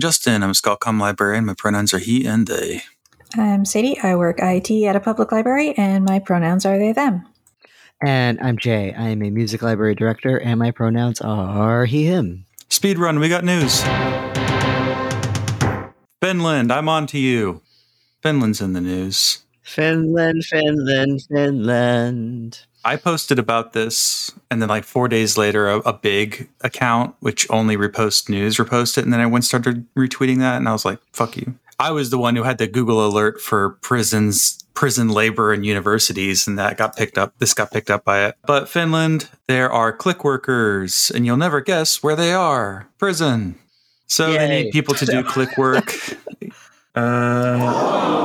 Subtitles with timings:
[0.00, 0.42] Justin.
[0.42, 1.44] I'm a ScholComm librarian.
[1.44, 2.82] My pronouns are he and they.
[3.34, 3.98] I'm Sadie.
[4.00, 7.26] I work IT at a public library, and my pronouns are they, them.
[8.02, 8.92] And I'm Jay.
[8.94, 12.46] I am a music library director, and my pronouns are he, him.
[12.68, 13.82] Speed run, we got news.
[16.20, 17.62] Finland, I'm on to you.
[18.22, 19.44] Finland's in the news.
[19.62, 22.66] Finland, Finland, Finland.
[22.84, 27.46] I posted about this, and then like four days later, a, a, big account which
[27.50, 30.98] only reposts news reposted, and then I went started retweeting that, and I was like,
[31.12, 35.52] "Fuck you." I was the one who had the Google alert for prisons, prison labor,
[35.52, 37.34] and universities, and that got picked up.
[37.38, 38.36] This got picked up by it.
[38.46, 42.88] But Finland, there are click workers, and you'll never guess where they are.
[42.98, 43.56] Prison.
[44.06, 44.38] So Yay.
[44.38, 45.94] they need people to do click work.
[46.94, 48.16] uh,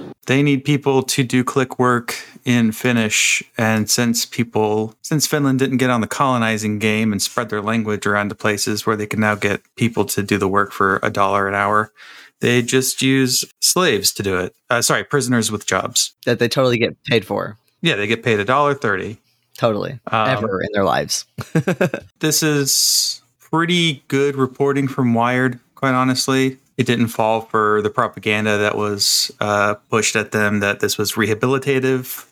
[0.26, 3.42] they need people to do click work in Finnish.
[3.56, 8.06] And since people, since Finland didn't get on the colonizing game and spread their language
[8.06, 11.10] around to places where they can now get people to do the work for a
[11.10, 11.92] dollar an hour,
[12.40, 14.54] they just use slaves to do it.
[14.70, 17.56] Uh, sorry, prisoners with jobs that they totally get paid for.
[17.80, 19.18] Yeah, they get paid a dollar thirty.
[19.56, 21.26] Totally, um, ever in their lives.
[22.18, 28.58] this is pretty good reporting from Wired, quite honestly it didn't fall for the propaganda
[28.58, 32.26] that was uh, pushed at them that this was rehabilitative.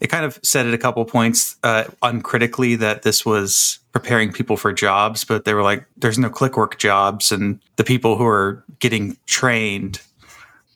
[0.00, 4.58] It kind of said at a couple points uh, uncritically that this was preparing people
[4.58, 7.32] for jobs, but they were like, there's no clickwork jobs.
[7.32, 10.02] And the people who are getting trained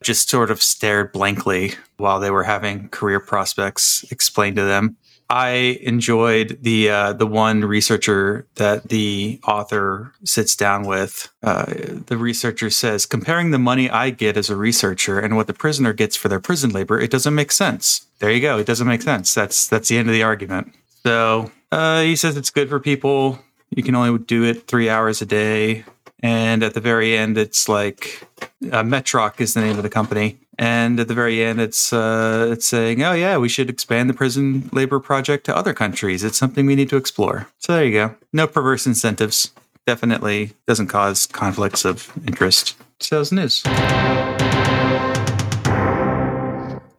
[0.03, 4.97] just sort of stared blankly while they were having career prospects explained to them.
[5.31, 11.33] I enjoyed the uh, the one researcher that the author sits down with.
[11.41, 11.67] Uh,
[12.07, 15.93] the researcher says, comparing the money I get as a researcher and what the prisoner
[15.93, 18.07] gets for their prison labor, it doesn't make sense.
[18.19, 18.59] There you go.
[18.59, 19.33] It doesn't make sense.
[19.33, 20.75] That's that's the end of the argument.
[21.05, 23.39] So uh, he says it's good for people.
[23.71, 25.85] You can only do it three hours a day,
[26.25, 28.27] and at the very end, it's like
[28.73, 32.51] uh, Metroc is the name of the company and at the very end, it's uh,
[32.53, 36.23] it's saying, "Oh yeah, we should expand the prison labor project to other countries.
[36.23, 38.15] It's something we need to explore." So there you go.
[38.35, 39.53] No perverse incentives.
[39.87, 42.77] Definitely doesn't cause conflicts of interest.
[43.01, 43.63] Sales news.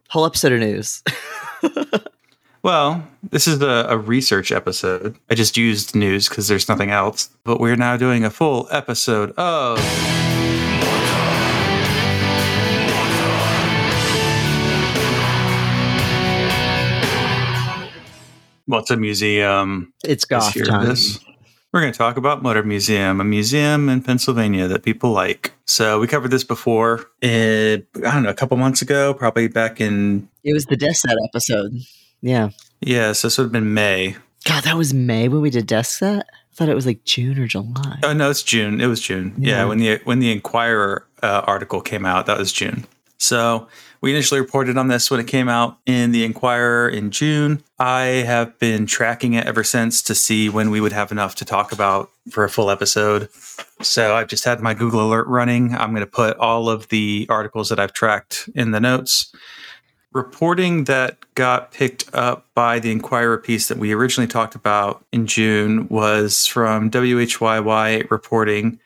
[0.09, 1.03] Whole episode of news.
[2.63, 5.15] well, this is a, a, research episode.
[5.29, 7.29] I just used news because there's nothing else.
[7.43, 9.77] But we're now doing a full episode of.
[18.71, 19.91] What's a museum?
[20.05, 20.87] It's goth time.
[20.87, 21.19] This.
[21.73, 25.51] We're going to talk about Mutter Museum, a museum in Pennsylvania that people like.
[25.65, 27.05] So we covered this before.
[27.21, 30.29] It, I don't know, a couple months ago, probably back in.
[30.45, 31.73] It was the desk set episode.
[32.21, 32.51] Yeah.
[32.79, 34.15] Yeah, so this would have been May.
[34.45, 36.25] God, that was May when we did desk set.
[36.29, 37.99] I thought it was like June or July.
[38.03, 38.79] Oh no, it's June.
[38.79, 39.33] It was June.
[39.37, 42.85] Yeah, yeah when the when the Inquirer uh, article came out, that was June.
[43.17, 43.67] So
[44.01, 47.63] we initially reported on this when it came out in the Inquirer in June.
[47.77, 51.45] I have been tracking it ever since to see when we would have enough to
[51.45, 53.29] talk about for a full episode.
[53.81, 55.75] So I've just had my Google alert running.
[55.75, 59.31] I'm going to put all of the articles that I've tracked in the notes.
[60.13, 65.25] Reporting that got picked up by the Inquirer piece that we originally talked about in
[65.25, 68.79] June was from WHYY reporting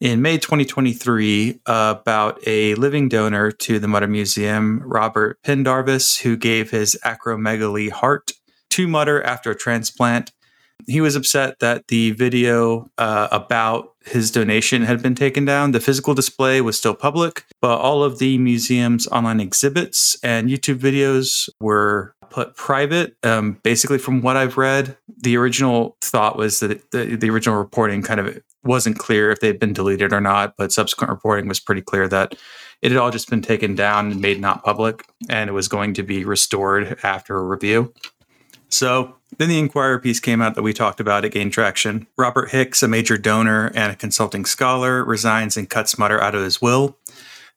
[0.00, 6.36] in May 2023 uh, about a living donor to the Mutter Museum, Robert Pendarvis, who
[6.36, 8.32] gave his acromegaly heart
[8.70, 10.32] to Mutter after a transplant.
[10.86, 15.72] He was upset that the video uh, about his donation had been taken down.
[15.72, 20.78] The physical display was still public, but all of the museum's online exhibits and YouTube
[20.78, 23.14] videos were put private.
[23.22, 28.00] Um, basically, from what I've read, the original thought was that the, the original reporting
[28.00, 31.82] kind of wasn't clear if they'd been deleted or not, but subsequent reporting was pretty
[31.82, 32.34] clear that
[32.82, 35.94] it had all just been taken down and made not public, and it was going
[35.94, 37.92] to be restored after a review.
[38.68, 41.24] So then the Inquirer piece came out that we talked about.
[41.24, 42.06] It gained traction.
[42.16, 46.42] Robert Hicks, a major donor and a consulting scholar, resigns and cuts Mutter out of
[46.42, 46.96] his will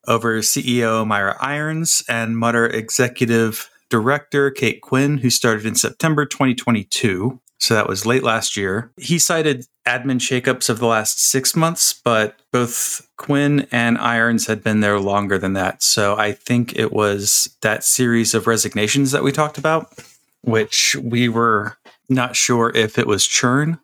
[0.07, 7.39] over CEO Mira Irons and Mutter executive director Kate Quinn, who started in September 2022.
[7.63, 8.91] So that was late last year.
[8.97, 14.61] He cited admin shakeups of the last six months, but both Quinn and Irons had
[14.61, 15.81] been there longer than that.
[15.81, 19.97] So I think it was that series of resignations that we talked about,
[20.41, 21.77] which we were
[22.09, 23.79] not sure if it was churn,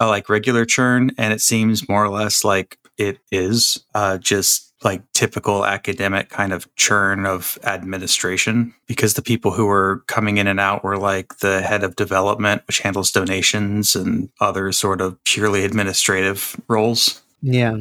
[0.00, 1.10] uh, like regular churn.
[1.18, 6.52] And it seems more or less like it is uh, just like typical academic kind
[6.52, 11.38] of churn of administration because the people who were coming in and out were like
[11.38, 17.22] the head of development, which handles donations and other sort of purely administrative roles.
[17.40, 17.78] Yeah.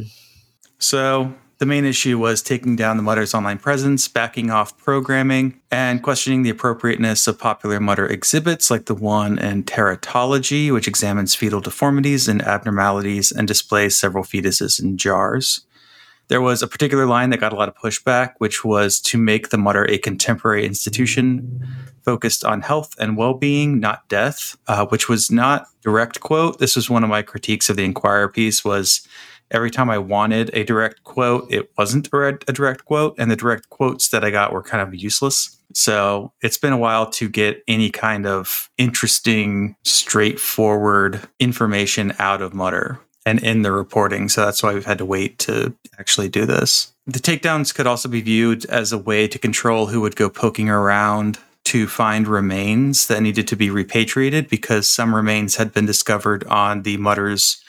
[0.79, 6.03] So the main issue was taking down the Mutter's online presence, backing off programming, and
[6.03, 11.61] questioning the appropriateness of popular Mutter exhibits like the one in teratology, which examines fetal
[11.61, 15.61] deformities and abnormalities and displays several fetuses in jars.
[16.27, 19.49] There was a particular line that got a lot of pushback, which was to make
[19.49, 21.65] the Mutter a contemporary institution
[22.03, 26.59] focused on health and well-being, not death, uh, which was not direct quote.
[26.59, 29.07] This was one of my critiques of the Inquirer piece was
[29.51, 33.69] every time I wanted a direct quote, it wasn't a direct quote, and the direct
[33.69, 35.59] quotes that I got were kind of useless.
[35.73, 42.53] So it's been a while to get any kind of interesting, straightforward information out of
[42.53, 44.29] Mutter and in the reporting.
[44.29, 46.93] So that's why we've had to wait to actually do this.
[47.07, 50.69] The takedowns could also be viewed as a way to control who would go poking
[50.69, 56.43] around to find remains that needed to be repatriated because some remains had been discovered
[56.45, 57.63] on the Mutter's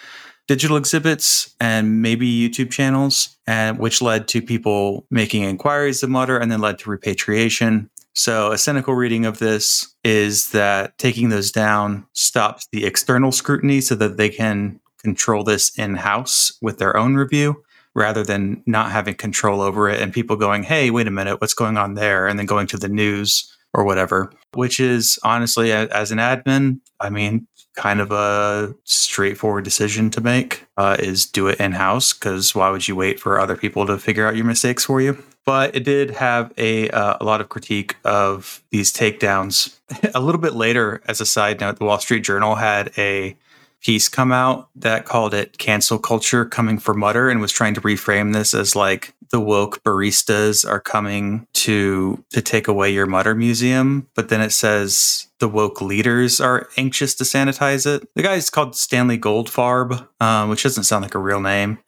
[0.46, 6.38] digital exhibits and maybe YouTube channels, and which led to people making inquiries of Mutter
[6.38, 7.90] and then led to repatriation.
[8.14, 13.80] So, a cynical reading of this is that taking those down stops the external scrutiny
[13.80, 17.62] so that they can control this in house with their own review
[17.94, 21.54] rather than not having control over it and people going, hey, wait a minute, what's
[21.54, 22.26] going on there?
[22.26, 27.08] And then going to the news or whatever, which is honestly, as an admin, I
[27.08, 32.54] mean, kind of a straightforward decision to make uh, is do it in house because
[32.54, 35.22] why would you wait for other people to figure out your mistakes for you?
[35.44, 39.78] But it did have a, uh, a lot of critique of these takedowns.
[40.14, 43.36] a little bit later, as a side note, the Wall Street Journal had a
[43.86, 47.80] piece come out that called it cancel culture coming for Mutter and was trying to
[47.80, 53.34] reframe this as like the woke baristas are coming to to take away your Mutter
[53.34, 58.08] museum, but then it says the woke leaders are anxious to sanitize it.
[58.16, 61.78] The guy is called Stanley Goldfarb, um, which doesn't sound like a real name.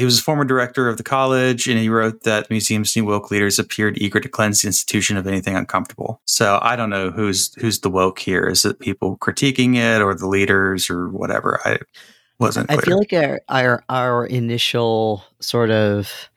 [0.00, 3.04] He was a former director of the college, and he wrote that the museum's new
[3.04, 6.20] woke leaders appeared eager to cleanse the institution of anything uncomfortable.
[6.24, 8.46] So I don't know who's who's the woke here.
[8.46, 11.60] Is it people critiquing it, or the leaders, or whatever?
[11.64, 11.78] I
[12.38, 12.68] wasn't.
[12.68, 12.78] Clear.
[12.78, 16.30] I feel like our, our our initial sort of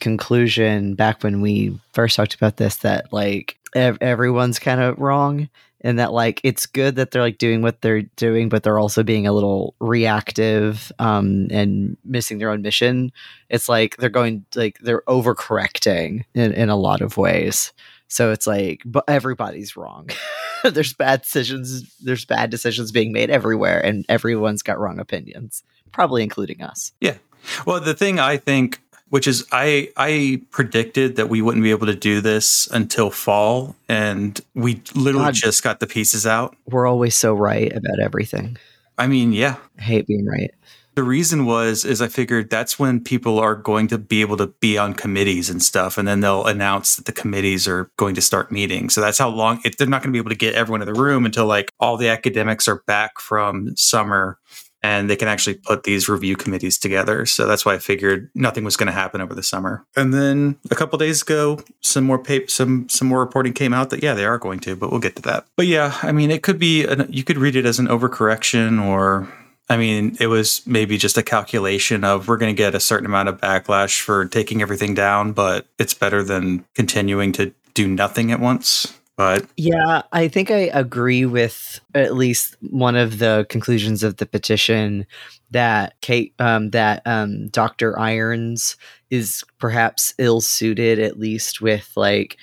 [0.00, 5.48] conclusion back when we first talked about this that like ev- everyone's kind of wrong
[5.86, 9.04] and that like it's good that they're like doing what they're doing but they're also
[9.04, 13.12] being a little reactive um and missing their own mission.
[13.48, 17.72] It's like they're going like they're overcorrecting in, in a lot of ways.
[18.08, 20.10] So it's like but everybody's wrong.
[20.64, 25.62] There's bad decisions there's bad decisions being made everywhere and everyone's got wrong opinions
[25.92, 26.92] probably including us.
[27.00, 27.18] Yeah.
[27.64, 28.80] Well the thing i think
[29.10, 33.76] which is I I predicted that we wouldn't be able to do this until fall,
[33.88, 36.56] and we literally God, just got the pieces out.
[36.66, 38.56] We're always so right about everything.
[38.98, 40.52] I mean, yeah, I hate being right.
[40.94, 44.46] The reason was is I figured that's when people are going to be able to
[44.46, 48.22] be on committees and stuff, and then they'll announce that the committees are going to
[48.22, 48.88] start meeting.
[48.88, 50.92] So that's how long it, they're not going to be able to get everyone in
[50.92, 54.38] the room until like all the academics are back from summer
[54.86, 57.26] and they can actually put these review committees together.
[57.26, 59.84] So that's why I figured nothing was going to happen over the summer.
[59.96, 63.90] And then a couple days ago, some more paper, some some more reporting came out
[63.90, 65.46] that yeah, they are going to, but we'll get to that.
[65.56, 68.80] But yeah, I mean, it could be an, you could read it as an overcorrection
[68.80, 69.28] or
[69.68, 73.06] I mean, it was maybe just a calculation of we're going to get a certain
[73.06, 78.30] amount of backlash for taking everything down, but it's better than continuing to do nothing
[78.30, 78.95] at once.
[79.16, 84.26] But yeah, I think I agree with at least one of the conclusions of the
[84.26, 85.06] petition
[85.52, 87.98] that Kate, um, that um, Dr.
[87.98, 88.76] Irons
[89.10, 92.36] is perhaps ill suited, at least with like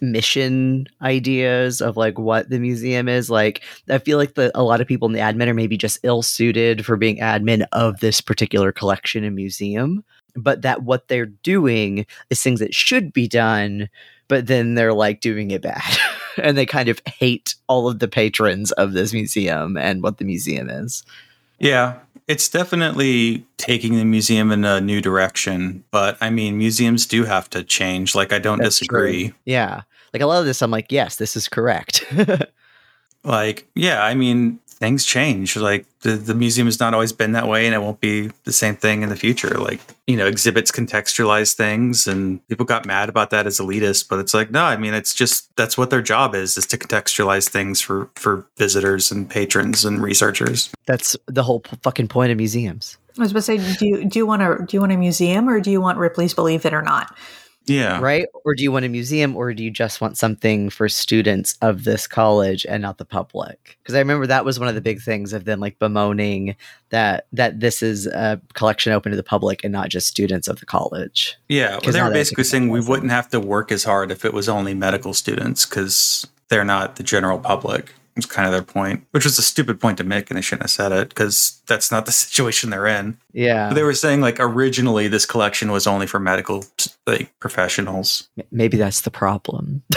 [0.00, 4.80] mission ideas of like what the museum is like i feel like the, a lot
[4.80, 8.20] of people in the admin are maybe just ill suited for being admin of this
[8.20, 10.04] particular collection and museum
[10.36, 13.88] but that what they're doing is things that should be done
[14.28, 15.82] but then they're like doing it bad.
[16.42, 20.24] and they kind of hate all of the patrons of this museum and what the
[20.24, 21.02] museum is.
[21.58, 27.24] Yeah, it's definitely taking the museum in a new direction, but I mean, museums do
[27.24, 28.14] have to change.
[28.14, 29.28] Like, I don't That's disagree.
[29.28, 29.36] True.
[29.46, 29.82] Yeah.
[30.12, 32.04] Like, a lot of this, I'm like, yes, this is correct.
[33.24, 35.56] like, yeah, I mean, things change.
[35.56, 38.52] Like the, the museum has not always been that way and it won't be the
[38.52, 39.58] same thing in the future.
[39.58, 44.20] Like, you know, exhibits contextualize things and people got mad about that as elitist, but
[44.20, 47.48] it's like, no, I mean, it's just that's what their job is, is to contextualize
[47.48, 50.70] things for for visitors and patrons and researchers.
[50.86, 52.96] That's the whole fucking point of museums.
[53.18, 54.96] I was about to say, do you do you want a do you want a
[54.96, 57.14] museum or do you want Ripley's Believe It or Not?
[57.68, 58.00] Yeah.
[58.00, 58.26] right?
[58.44, 61.84] Or do you want a museum or do you just want something for students of
[61.84, 63.78] this college and not the public?
[63.82, 66.56] Because I remember that was one of the big things of them like bemoaning
[66.90, 70.60] that that this is a collection open to the public and not just students of
[70.60, 71.36] the college.
[71.48, 71.78] Yeah.
[71.82, 74.48] Well, they were basically saying we wouldn't have to work as hard if it was
[74.48, 77.92] only medical students because they're not the general public.
[78.18, 80.62] It's kind of their point, which was a stupid point to make, and they shouldn't
[80.64, 83.16] have said it because that's not the situation they're in.
[83.32, 83.68] Yeah.
[83.68, 86.64] But they were saying like originally this collection was only for medical
[87.06, 88.28] like professionals.
[88.50, 89.82] Maybe that's the problem.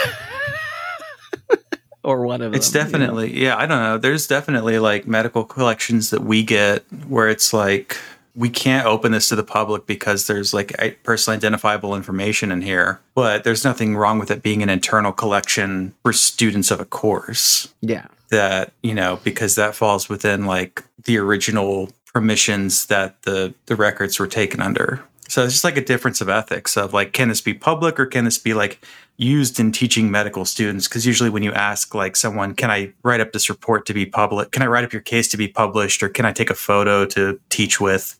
[2.04, 2.86] or one of It's them.
[2.86, 2.98] you know?
[2.98, 3.98] definitely yeah, I don't know.
[3.98, 7.96] There's definitely like medical collections that we get where it's like
[8.34, 13.00] we can't open this to the public because there's like personally identifiable information in here.
[13.14, 17.68] But there's nothing wrong with it being an internal collection for students of a course
[17.82, 18.06] Yeah.
[18.30, 24.18] that, you know, because that falls within like the original permissions that the the records
[24.18, 25.02] were taken under.
[25.28, 28.04] So it's just like a difference of ethics of like, can this be public or
[28.06, 28.84] can this be like
[29.16, 30.88] used in teaching medical students?
[30.88, 34.04] Because usually when you ask like someone, can I write up this report to be
[34.04, 34.50] public?
[34.52, 36.02] Can I write up your case to be published?
[36.02, 38.18] Or can I take a photo to teach with?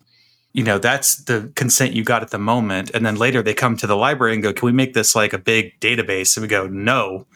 [0.52, 2.90] You know, that's the consent you got at the moment.
[2.92, 5.32] And then later they come to the library and go, can we make this like
[5.32, 6.37] a big database?
[6.37, 7.26] And we go, no,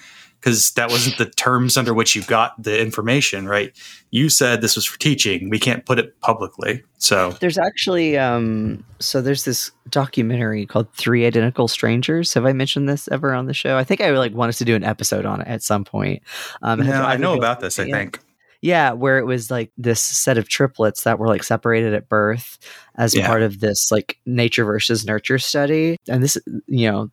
[0.47, 3.77] because that wasn't the terms under which you got the information, right?
[4.11, 5.51] You said this was for teaching.
[5.51, 6.85] We can't put it publicly.
[6.99, 12.33] So There's actually um so there's this documentary called Three Identical Strangers.
[12.35, 13.77] Have I mentioned this ever on the show?
[13.77, 16.23] I think I like wanted to do an episode on it at some point.
[16.63, 18.21] Um no, I know about this, I think.
[18.63, 22.59] Yeah, where it was like this set of triplets that were like separated at birth
[22.97, 23.27] as Yeah.
[23.27, 25.97] part of this like nature versus nurture study.
[26.09, 26.37] And this,
[26.67, 27.11] you know,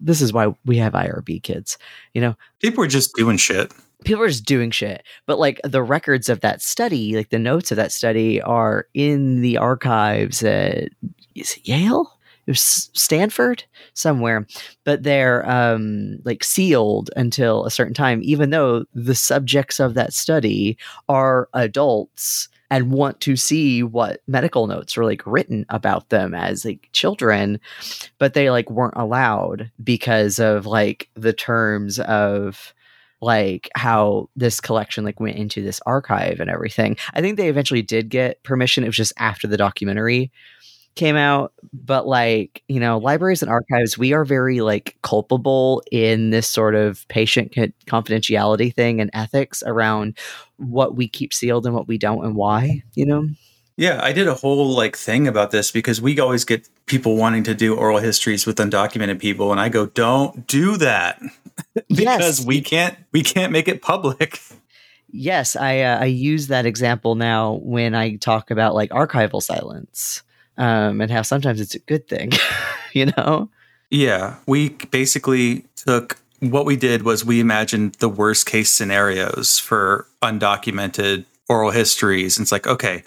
[0.00, 1.78] this is why we have IRB kids.
[2.14, 3.72] You know, People are just doing shit.
[4.04, 5.02] people are just doing shit.
[5.26, 9.40] But like the records of that study, like the notes of that study are in
[9.40, 10.90] the archives at
[11.34, 12.15] is it Yale?
[12.46, 14.46] It was Stanford somewhere,
[14.84, 20.12] but they're um, like sealed until a certain time, even though the subjects of that
[20.12, 20.76] study
[21.08, 26.64] are adults and want to see what medical notes were like written about them as
[26.64, 27.60] like children,
[28.18, 32.74] but they like weren't allowed because of like the terms of
[33.20, 36.96] like how this collection like went into this archive and everything.
[37.14, 38.84] I think they eventually did get permission.
[38.84, 40.30] It was just after the documentary
[40.96, 46.30] came out but like you know libraries and archives we are very like culpable in
[46.30, 50.16] this sort of patient co- confidentiality thing and ethics around
[50.56, 53.26] what we keep sealed and what we don't and why you know
[53.78, 57.44] Yeah, I did a whole like thing about this because we always get people wanting
[57.44, 61.20] to do oral histories with undocumented people, and I go, don't do that
[61.94, 62.46] because Yes.
[62.46, 64.40] we can't we can't make it public.
[65.08, 70.22] yes i uh, i use that example now when i talk about like archival silence
[70.58, 72.32] um and how sometimes it's a good thing
[72.92, 73.48] you know
[73.90, 80.06] Yeah, we basically took what we did was we imagined the worst case scenarios for
[80.22, 82.36] undocumented oral histories.
[82.36, 83.04] And it's like, okay,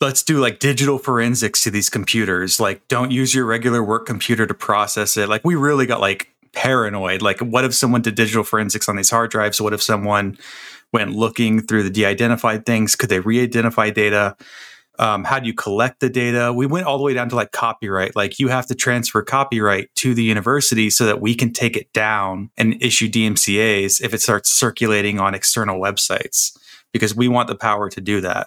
[0.00, 2.60] let's do like digital forensics to these computers.
[2.60, 5.28] Like, don't use your regular work computer to process it.
[5.28, 7.20] Like, we really got like paranoid.
[7.20, 9.60] Like, what if someone did digital forensics on these hard drives?
[9.60, 10.38] What if someone
[10.92, 12.94] went looking through the de identified things?
[12.94, 14.36] Could they re identify data?
[15.02, 16.52] Um, how do you collect the data?
[16.52, 18.14] We went all the way down to like copyright.
[18.14, 21.92] Like you have to transfer copyright to the university so that we can take it
[21.92, 26.56] down and issue dmcas if it starts circulating on external websites
[26.92, 28.46] because we want the power to do that.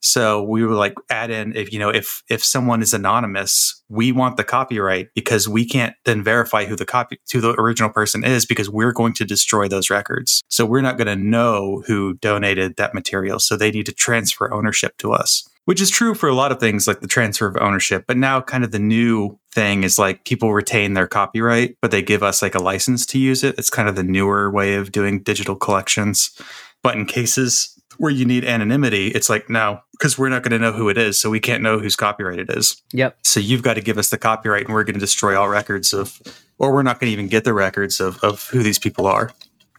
[0.00, 4.12] So we would like add in if you know if if someone is anonymous we
[4.12, 8.24] want the copyright because we can't then verify who the copy who the original person
[8.24, 10.42] is because we're going to destroy those records.
[10.48, 13.38] So we're not going to know who donated that material.
[13.38, 16.58] So they need to transfer ownership to us which is true for a lot of
[16.58, 20.24] things like the transfer of ownership but now kind of the new thing is like
[20.24, 23.56] people retain their copyright but they give us like a license to use it.
[23.56, 26.36] It's kind of the newer way of doing digital collections.
[26.82, 30.58] But in cases where you need anonymity it's like no because we're not going to
[30.58, 32.82] know who it is so we can't know whose copyright it is.
[32.92, 33.18] Yep.
[33.22, 35.92] So you've got to give us the copyright and we're going to destroy all records
[35.92, 36.20] of
[36.58, 39.30] or we're not going to even get the records of, of who these people are.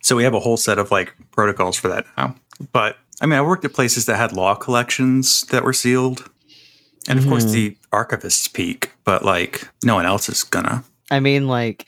[0.04, 2.36] So we have a whole set of like protocols for that now.
[2.72, 6.30] But i mean i worked at places that had law collections that were sealed
[7.08, 7.52] and of course Mhm.
[7.54, 11.88] the archivists peak but like no one else is gonna I mean, like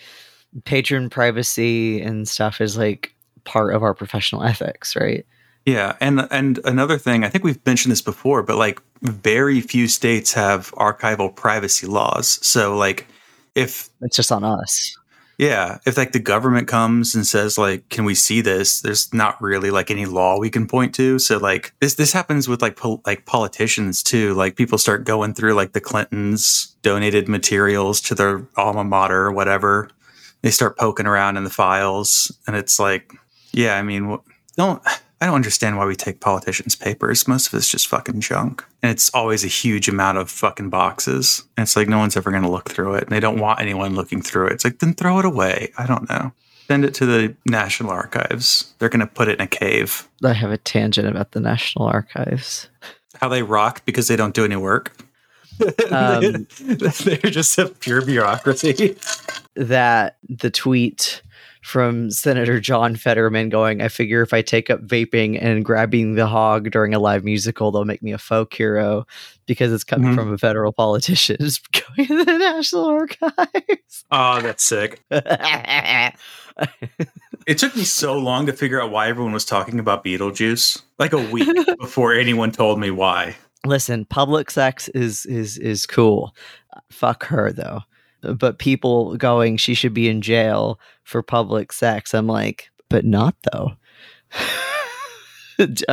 [0.66, 3.14] patron privacy and stuff is like
[3.46, 5.26] part of our professional ethics, right?
[5.66, 9.88] Yeah, and and another thing, I think we've mentioned this before, but like very few
[9.88, 12.38] states have archival privacy laws.
[12.46, 13.08] So like
[13.56, 14.94] if It's just on us.
[15.38, 19.42] Yeah, if like the government comes and says like can we see this, there's not
[19.42, 21.20] really like any law we can point to.
[21.20, 24.34] So like this this happens with like like politicians too.
[24.34, 29.32] Like people start going through like the Clintons donated materials to their alma mater or
[29.32, 29.90] whatever
[30.44, 33.14] they start poking around in the files, and it's like,
[33.54, 34.20] yeah, I mean,
[34.56, 34.84] don't
[35.24, 37.30] I don't understand why we take politicians' papers.
[37.30, 38.62] Most of it's just fucking junk.
[38.82, 41.46] And it's always a huge amount of fucking boxes.
[41.56, 43.04] And it's like no one's ever going to look through it.
[43.04, 44.52] And they don't want anyone looking through it.
[44.52, 45.72] It's like, then throw it away.
[45.78, 46.34] I don't know.
[46.68, 48.74] Send it to the National Archives.
[48.80, 50.10] They're going to put it in a cave.
[50.26, 52.68] I have a tangent about the National Archives.
[53.16, 54.92] How they rock because they don't do any work.
[55.90, 58.98] Um, They're just a pure bureaucracy.
[59.56, 61.22] That the tweet
[61.64, 66.28] from Senator John Fetterman going, I figure if I take up vaping and grabbing the
[66.28, 69.08] hog during a live musical, they'll make me a folk hero
[69.46, 70.18] because it's coming mm-hmm.
[70.18, 71.38] from a federal politician.
[71.40, 71.60] It's
[71.96, 74.04] going to the National Archives.
[74.12, 75.02] Oh, that's sick.
[75.10, 76.14] it
[77.58, 80.84] took me so long to figure out why everyone was talking about Beetlejuice.
[81.00, 83.36] Like a week before anyone told me why.
[83.66, 86.36] Listen, public sex is is is cool.
[86.92, 87.82] Fuck her though
[88.38, 93.36] but people going she should be in jail for public sex i'm like but not
[93.52, 93.72] though.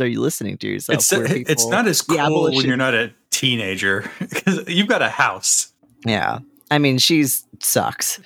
[0.00, 0.98] Are you listening to yourself?
[0.98, 5.08] It's, uh, it's not as cool when you're not a teenager because you've got a
[5.08, 5.72] house.
[6.06, 6.38] Yeah.
[6.70, 8.20] I mean she's sucks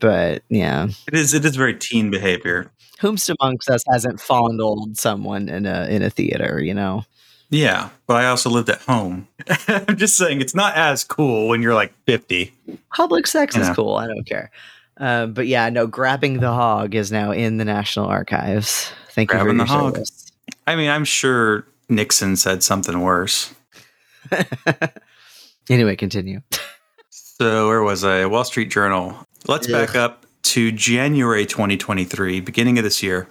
[0.00, 0.88] but yeah.
[1.06, 2.72] It is it is very teen behavior.
[2.98, 7.04] Whomst amongst us hasn't fondled someone in a in a theater you know
[7.50, 9.28] yeah, but I also lived at home.
[9.68, 12.52] I'm just saying it's not as cool when you're like 50.
[12.94, 13.74] Public sex you is know.
[13.74, 13.94] cool.
[13.94, 14.50] I don't care.
[14.98, 18.90] Uh, but yeah, no, grabbing the hog is now in the National Archives.
[19.10, 19.94] Thank grabbing you for the hog.
[19.94, 20.32] Service.
[20.66, 23.54] I mean, I'm sure Nixon said something worse.
[25.70, 26.40] anyway, continue.
[27.10, 28.26] so where was I?
[28.26, 29.14] Wall Street Journal.
[29.46, 29.72] Let's Ugh.
[29.72, 33.28] back up to January 2023, beginning of this year.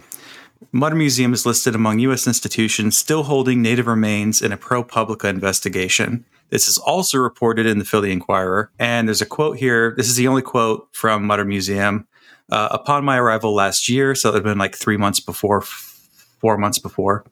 [0.71, 2.27] Mutter Museum is listed among U.S.
[2.27, 6.25] institutions still holding Native remains in a ProPublica investigation.
[6.49, 8.71] This is also reported in the Philly Inquirer.
[8.77, 9.93] And there's a quote here.
[9.97, 12.07] This is the only quote from Mutter Museum.
[12.51, 16.57] Uh, upon my arrival last year, so it had been like three months before, four
[16.57, 17.25] months before,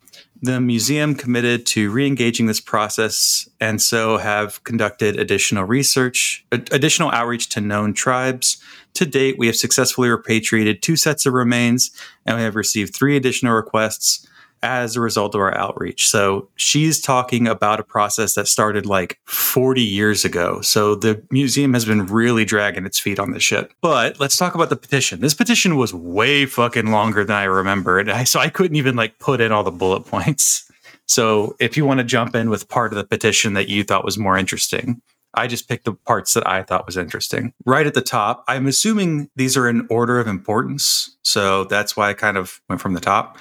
[0.43, 7.47] the museum committed to re-engaging this process and so have conducted additional research, additional outreach
[7.47, 8.61] to known tribes.
[8.95, 11.91] To date, we have successfully repatriated two sets of remains
[12.25, 14.27] and we have received three additional requests
[14.63, 16.07] as a result of our outreach.
[16.07, 20.61] So she's talking about a process that started like 40 years ago.
[20.61, 23.71] So the museum has been really dragging its feet on this shit.
[23.81, 25.19] But let's talk about the petition.
[25.19, 28.09] This petition was way fucking longer than I remembered.
[28.09, 30.71] I, so I couldn't even like put in all the bullet points.
[31.05, 34.05] So if you want to jump in with part of the petition that you thought
[34.05, 35.01] was more interesting,
[35.33, 37.53] I just picked the parts that I thought was interesting.
[37.65, 41.17] Right at the top, I'm assuming these are in order of importance.
[41.23, 43.37] So that's why I kind of went from the top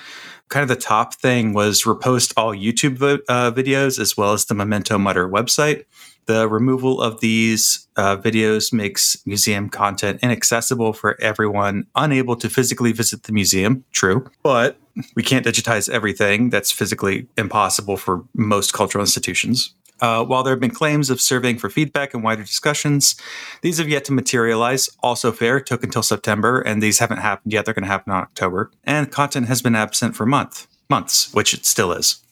[0.52, 4.54] kind of the top thing was repost all YouTube uh, videos as well as the
[4.54, 5.86] Memento Mutter website.
[6.26, 12.92] The removal of these uh, videos makes museum content inaccessible for everyone unable to physically
[12.92, 13.84] visit the museum.
[13.92, 14.30] True.
[14.42, 14.78] But
[15.16, 16.50] we can't digitize everything.
[16.50, 19.74] That's physically impossible for most cultural institutions.
[20.02, 23.14] Uh, while there have been claims of surveying for feedback and wider discussions,
[23.62, 24.90] these have yet to materialize.
[25.00, 27.64] Also, fair took until September, and these haven't happened yet.
[27.64, 28.72] They're going to happen in October.
[28.82, 32.22] And content has been absent for month months, which it still is.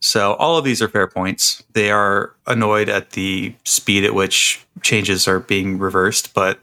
[0.00, 1.62] So all of these are fair points.
[1.72, 6.60] They are annoyed at the speed at which changes are being reversed, but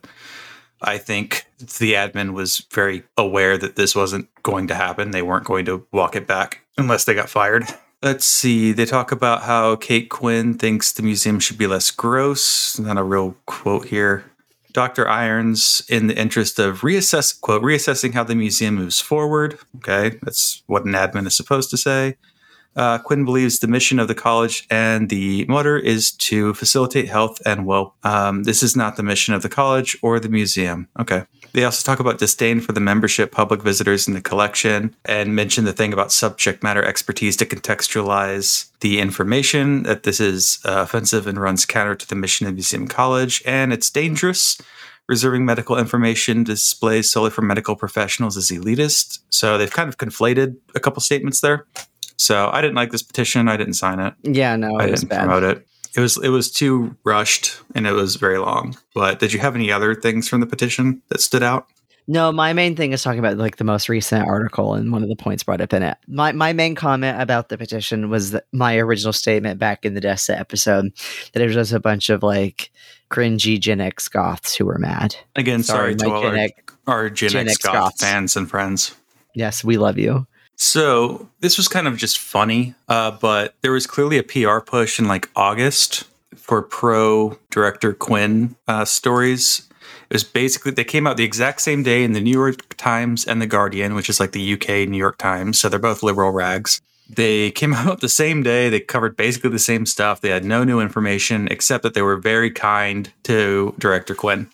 [0.82, 5.12] I think the admin was very aware that this wasn't going to happen.
[5.12, 7.66] They weren't going to walk it back unless they got fired.
[8.04, 8.74] Let's see.
[8.74, 12.78] They talk about how Kate Quinn thinks the museum should be less gross.
[12.78, 14.26] Not a real quote here.
[14.74, 15.08] Dr.
[15.08, 19.58] Irons, in the interest of reassess quote reassessing how the museum moves forward.
[19.78, 22.18] Okay, that's what an admin is supposed to say.
[22.76, 27.42] Uh, Quinn believes the mission of the college and the Mutter is to facilitate health
[27.46, 27.96] and well.
[28.04, 30.88] Um, this is not the mission of the college or the museum.
[31.00, 31.24] Okay.
[31.54, 35.66] They also talk about disdain for the membership, public visitors in the collection, and mention
[35.66, 41.28] the thing about subject matter expertise to contextualize the information that this is uh, offensive
[41.28, 44.60] and runs counter to the mission of Museum College, and it's dangerous.
[45.08, 49.20] Reserving medical information displays solely for medical professionals is elitist.
[49.30, 51.68] So they've kind of conflated a couple statements there.
[52.18, 53.48] So I didn't like this petition.
[53.48, 54.14] I didn't sign it.
[54.24, 55.26] Yeah, no, I didn't bad.
[55.26, 55.68] promote it.
[55.96, 58.76] It was it was too rushed and it was very long.
[58.96, 61.68] But did you have any other things from the petition that stood out?
[62.08, 65.10] No, my main thing is talking about like the most recent article and one of
[65.10, 65.98] the points brought up in it.
[66.08, 70.02] My my main comment about the petition was that my original statement back in the
[70.02, 70.92] desk set episode
[71.32, 72.72] that it was just a bunch of like
[73.10, 75.16] cringy Gen X goths who were mad.
[75.36, 78.02] Again, sorry, sorry to all Gen our, X, our Gen, Gen X, X goth goths.
[78.02, 78.96] fans and friends.
[79.34, 80.28] Yes, we love you.
[80.64, 84.98] So this was kind of just funny, uh, but there was clearly a PR push
[84.98, 86.06] in like August
[86.38, 89.68] for pro director Quinn uh, stories.
[90.10, 93.26] It was basically they came out the exact same day in the New York Times
[93.26, 95.60] and the Guardian, which is like the UK New York Times.
[95.60, 96.80] So they're both liberal rags.
[97.10, 98.70] They came out the same day.
[98.70, 100.22] They covered basically the same stuff.
[100.22, 104.48] They had no new information except that they were very kind to Director Quinn.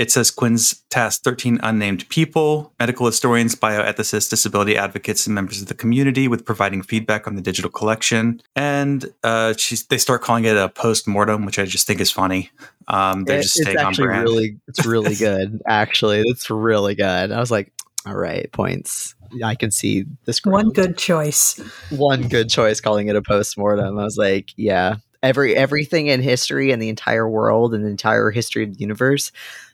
[0.00, 5.68] It says Quinn's tasked 13 unnamed people, medical historians, bioethicists, disability advocates, and members of
[5.68, 8.40] the community with providing feedback on the digital collection.
[8.56, 12.10] And uh, she's, they start calling it a post mortem, which I just think is
[12.10, 12.50] funny.
[12.88, 14.22] Um, they're It- just it's staying on actually brand.
[14.24, 15.60] really, it's really good.
[15.66, 17.30] Actually, it's really good.
[17.30, 17.70] I was like,
[18.06, 19.14] all right, points.
[19.44, 20.42] I can see this.
[20.46, 21.60] One good choice.
[21.90, 26.72] one good choice calling it a post-mortem i was like yeah every everything in history
[26.72, 29.30] and the entire world and the entire history of the universe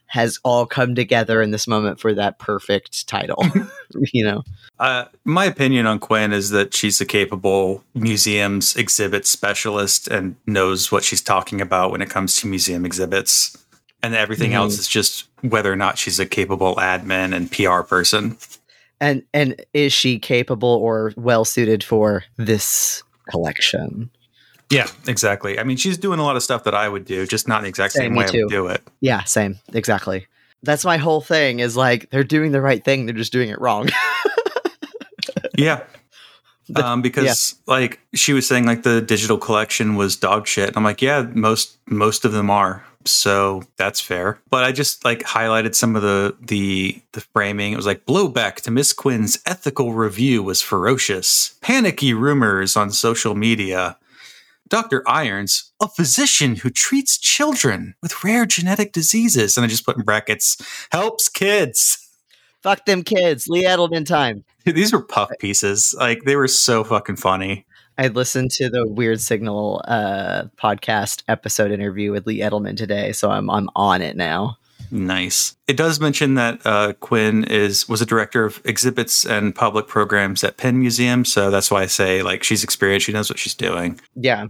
[0.08, 3.42] has all come together in this moment for that perfect title
[4.12, 4.42] you know
[4.78, 10.92] Uh, my opinion on Quinn is that she's a capable museums exhibit specialist and knows
[10.92, 13.56] what she's talking about when it comes to museum exhibits.
[14.02, 14.56] And everything Mhm.
[14.56, 18.36] else is just whether or not she's a capable admin and PR person.
[19.00, 24.10] and and is she capable or well suited for this collection
[24.70, 25.58] Yeah, exactly.
[25.58, 27.62] I mean, she's doing a lot of stuff that I would do, just not in
[27.64, 28.82] the exact Same, same me way I would do it.
[29.00, 30.26] yeah same exactly
[30.62, 33.60] that's my whole thing is like they're doing the right thing they're just doing it
[33.60, 33.88] wrong
[35.58, 35.84] Yeah.
[36.74, 40.68] Um, because like she was saying, like the digital collection was dog shit.
[40.68, 42.84] And I'm like, yeah, most most of them are.
[43.04, 44.40] So that's fair.
[44.50, 47.72] But I just like highlighted some of the the the framing.
[47.72, 51.54] It was like blowback to Miss Quinn's ethical review was ferocious.
[51.60, 53.96] Panicky rumors on social media.
[54.68, 55.02] Dr.
[55.06, 59.56] Irons, a physician who treats children with rare genetic diseases.
[59.56, 60.56] And I just put in brackets,
[60.90, 61.98] helps kids.
[62.62, 65.94] fuck them kids lee edelman time these were puff pieces.
[65.98, 67.64] Like they were so fucking funny.
[67.98, 73.30] I listened to the Weird Signal uh, podcast episode interview with Lee Edelman today, so
[73.30, 74.58] I'm I'm on it now.
[74.90, 75.56] Nice.
[75.66, 80.44] It does mention that uh, Quinn is was a director of exhibits and public programs
[80.44, 83.06] at Penn Museum, so that's why I say like she's experienced.
[83.06, 84.00] She knows what she's doing.
[84.14, 84.46] Yeah,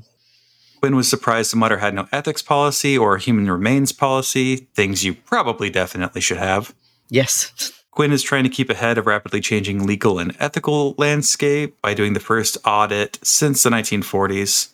[0.81, 5.15] Quinn was surprised the Mutter had no ethics policy or human remains policy, things you
[5.15, 6.75] probably definitely should have.
[7.09, 11.95] yes, Quinn is trying to keep ahead of rapidly changing legal and ethical landscape by
[11.95, 14.69] doing the first audit since the 1940s.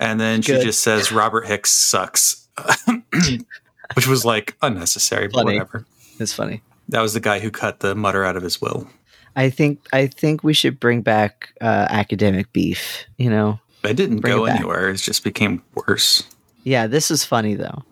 [0.00, 2.48] And then she just says Robert Hicks sucks,
[3.96, 5.54] which was like unnecessary, but Funny.
[5.58, 5.84] whatever.
[6.20, 6.62] it's funny.
[6.88, 8.86] That was the guy who cut the mutter out of his will.
[9.34, 13.04] I think I think we should bring back uh, academic beef.
[13.18, 14.90] You know, It didn't Bring go it anywhere.
[14.90, 16.22] It just became worse.
[16.64, 17.82] yeah, this is funny though.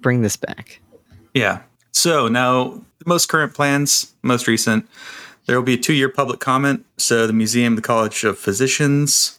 [0.00, 0.80] Bring this back.
[1.34, 1.60] Yeah.
[1.92, 4.88] So now, the most current plans, most recent,
[5.46, 6.84] there will be a two year public comment.
[6.98, 9.38] So the Museum, the College of Physicians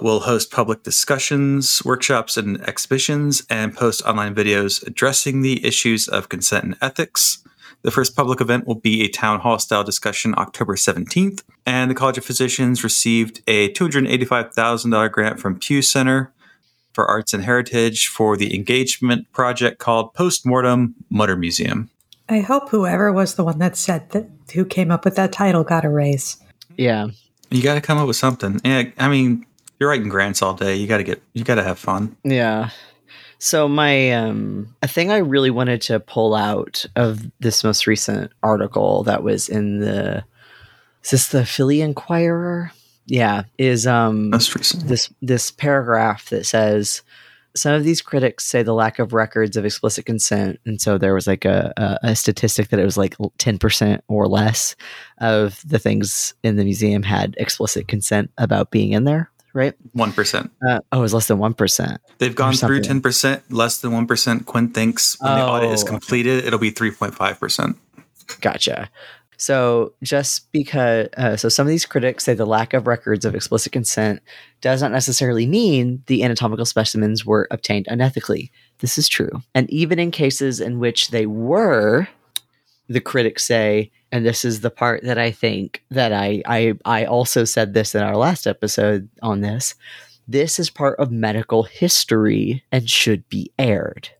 [0.00, 6.28] will host public discussions, workshops, and exhibitions and post online videos addressing the issues of
[6.28, 7.42] consent and ethics.
[7.82, 11.42] The first public event will be a town hall style discussion October 17th.
[11.64, 16.32] And the College of Physicians received a $285,000 grant from Pew Center
[16.92, 21.90] for Arts and Heritage for the engagement project called Postmortem Mutter Museum.
[22.28, 25.64] I hope whoever was the one that said that, who came up with that title
[25.64, 26.36] got a raise.
[26.76, 27.08] Yeah,
[27.50, 28.60] You got to come up with something.
[28.64, 29.46] Yeah, I mean,
[29.78, 30.76] you're writing grants all day.
[30.76, 32.16] You got to get, you got to have fun.
[32.24, 32.70] yeah.
[33.40, 38.32] So my um, a thing I really wanted to pull out of this most recent
[38.42, 40.24] article that was in the
[41.04, 42.72] is this the Philly Inquirer?
[43.06, 44.88] Yeah, is um Most recent.
[44.88, 47.02] this this paragraph that says
[47.54, 51.14] some of these critics say the lack of records of explicit consent, and so there
[51.14, 54.74] was like a, a, a statistic that it was like ten percent or less
[55.18, 59.74] of the things in the museum had explicit consent about being in there, right?
[59.94, 60.50] 1%.
[60.66, 62.00] Uh, oh, it was less than one percent.
[62.18, 64.46] They've gone through 10%, less than 1%.
[64.46, 65.90] Quinn thinks when the audit is Oh, okay.
[65.90, 67.74] completed, it'll be 3.5%.
[68.40, 68.88] Gotcha.
[69.40, 73.36] So just because, uh, so some of these critics say the lack of records of
[73.36, 74.20] explicit consent
[74.60, 78.50] does not necessarily mean the anatomical specimens were obtained unethically.
[78.80, 79.30] This is true.
[79.54, 82.08] And even in cases in which they were,
[82.88, 87.04] the critics say, and this is the part that I think that I, I, I
[87.04, 89.74] also said this in our last episode on this.
[90.26, 94.10] This is part of medical history and should be aired.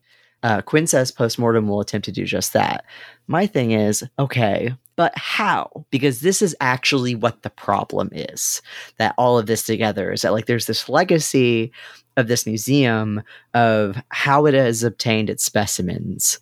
[0.42, 2.84] Uh, Quinn says postmortem will attempt to do just that.
[3.26, 5.84] My thing is, okay, but how?
[5.90, 8.62] Because this is actually what the problem is.
[8.98, 11.72] That all of this together is that like there's this legacy
[12.16, 13.22] of this museum
[13.54, 16.38] of how it has obtained its specimens,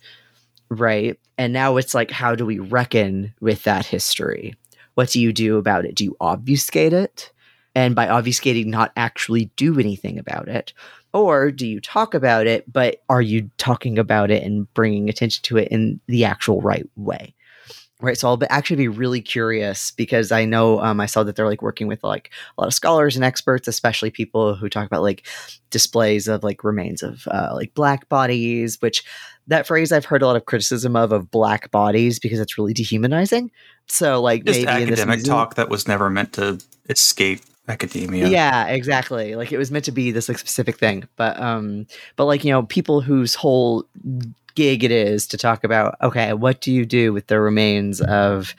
[0.69, 1.19] right?
[1.37, 4.55] And now it's like, how do we reckon with that history?
[4.95, 5.95] What do you do about it?
[5.95, 7.31] Do you obfuscate it?
[7.77, 10.73] and by obfuscating not actually do anything about it
[11.13, 15.43] or do you talk about it but are you talking about it and bringing attention
[15.43, 17.35] to it in the actual right way
[18.01, 21.35] right so i'll be, actually be really curious because i know um, i saw that
[21.35, 24.85] they're like working with like a lot of scholars and experts especially people who talk
[24.85, 25.25] about like
[25.69, 29.03] displays of like remains of uh, like black bodies which
[29.47, 32.73] that phrase i've heard a lot of criticism of of black bodies because it's really
[32.73, 33.49] dehumanizing
[33.87, 37.41] so like Just maybe in this academic museum- talk that was never meant to escape
[37.69, 38.29] academia.
[38.29, 38.67] yeah.
[38.67, 42.45] exactly like it was meant to be this like specific thing but um but like
[42.45, 43.83] you know people whose whole
[44.57, 48.55] gig it is to talk about okay what do you do with the remains of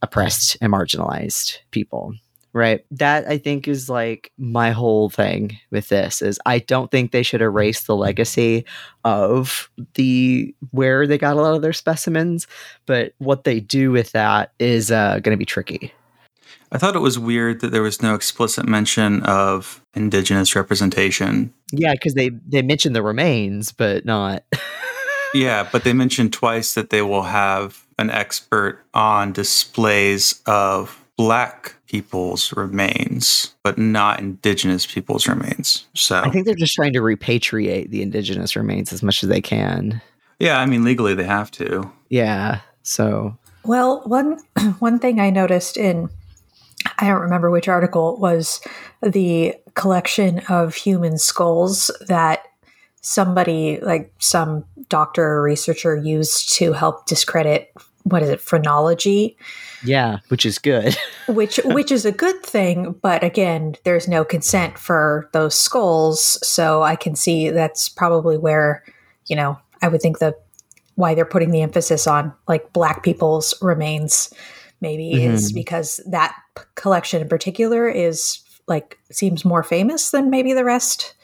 [0.00, 2.14] oppressed and marginalized people
[2.54, 2.84] right?
[2.90, 7.22] That i think is like my whole thing with this is i don't think they
[7.22, 8.64] should erase the legacy
[9.04, 12.46] of the where they got a lot of their specimens
[12.86, 15.92] but what they do with that is uh, going to be tricky.
[16.74, 21.52] I thought it was weird that there was no explicit mention of indigenous representation.
[21.72, 24.44] yeah because they they mention the remains but not
[25.34, 31.76] Yeah, but they mentioned twice that they will have an expert on displays of black
[31.86, 35.86] people's remains, but not indigenous people's remains.
[35.94, 39.40] So, I think they're just trying to repatriate the indigenous remains as much as they
[39.40, 40.00] can.
[40.38, 41.90] yeah, I mean, legally they have to.
[42.08, 42.60] Yeah.
[42.82, 44.38] So Well, one
[44.80, 46.08] one thing I noticed in
[46.98, 48.60] I don't remember which article was
[49.02, 52.42] the collection of human skulls that
[53.02, 57.72] somebody like some doctor or researcher used to help discredit
[58.04, 59.36] what is it phrenology
[59.84, 60.96] yeah, which is good.
[61.28, 66.82] which which is a good thing but again there's no consent for those skulls so
[66.84, 68.84] i can see that's probably where
[69.26, 70.36] you know i would think the
[70.94, 74.32] why they're putting the emphasis on like black people's remains
[74.80, 75.54] maybe is Mhm.
[75.56, 78.38] because that p- collection in particular is
[78.68, 81.14] like seems more famous than maybe the rest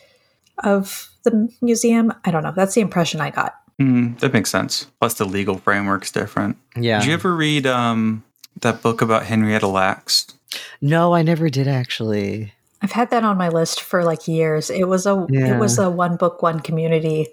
[0.64, 4.87] of the museum i don't know that's the impression i got Mm, that makes sense.
[4.99, 6.57] Plus, the legal framework's different.
[6.75, 6.99] Yeah.
[6.99, 8.25] Did you ever read um,
[8.62, 10.27] that book about Henrietta Lacks?
[10.81, 12.53] no, I never did actually.
[12.83, 14.69] I've had that on my list for like years.
[14.69, 15.55] It was a Yeah.
[15.55, 17.29] it was a one book one community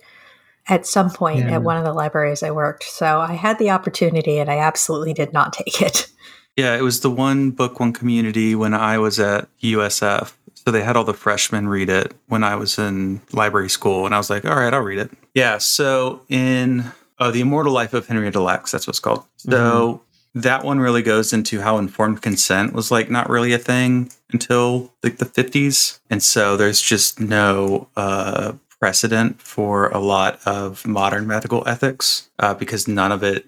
[0.68, 1.56] at some point Yeah.
[1.56, 2.84] at one of the libraries I worked.
[2.84, 6.08] So I had the opportunity and I absolutely did not take it.
[6.56, 10.34] Yeah, it was the one book, one community when I was at USF.
[10.65, 14.15] So they had all the freshmen read it when I was in library school, and
[14.15, 15.12] I was like, all right, I'll read it.
[15.36, 15.60] Yeah.
[15.60, 16.86] So in
[17.19, 19.23] uh, The Immortal Life of Henrietta Lacks, that's what's called.
[19.38, 20.01] So
[20.36, 24.91] that one really goes into how informed consent was like not really a thing until
[25.01, 25.99] like the 50s.
[26.10, 32.54] And so there's just no uh, precedent for a lot of modern medical ethics uh,
[32.54, 33.45] because none of it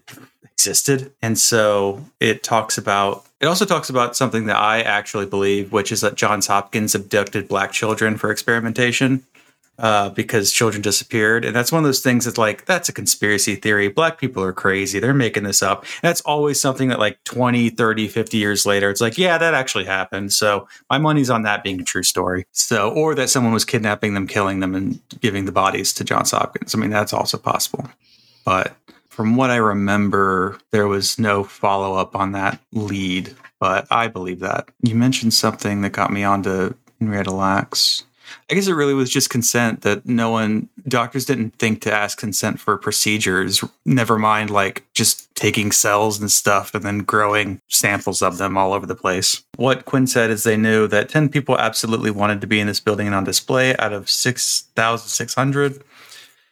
[0.57, 1.11] existed.
[1.21, 5.91] And so it talks about, it also talks about something that I actually believe, which
[5.91, 9.23] is that Johns Hopkins abducted black children for experimentation
[9.77, 11.45] uh, because children disappeared.
[11.45, 13.87] And that's one of those things that's like, that's a conspiracy theory.
[13.87, 14.99] Black people are crazy.
[14.99, 15.83] They're making this up.
[15.83, 19.53] And that's always something that like 20, 30, 50 years later, it's like, yeah, that
[19.53, 20.33] actually happened.
[20.33, 22.47] So my money's on that being a true story.
[22.51, 26.31] So, or that someone was kidnapping them, killing them, and giving the bodies to Johns
[26.31, 26.73] Hopkins.
[26.73, 27.87] I mean, that's also possible.
[28.43, 28.75] But
[29.17, 34.41] from what I remember, there was no follow up on that lead, but I believe
[34.41, 34.69] that.
[34.83, 38.03] You mentioned something that got me onto Henrietta Lacks.
[38.47, 42.19] I guess it really was just consent that no one, doctors didn't think to ask
[42.19, 48.21] consent for procedures, never mind like just taking cells and stuff and then growing samples
[48.21, 49.41] of them all over the place.
[49.55, 52.79] What Quinn said is they knew that 10 people absolutely wanted to be in this
[52.79, 55.83] building and on display out of 6,600.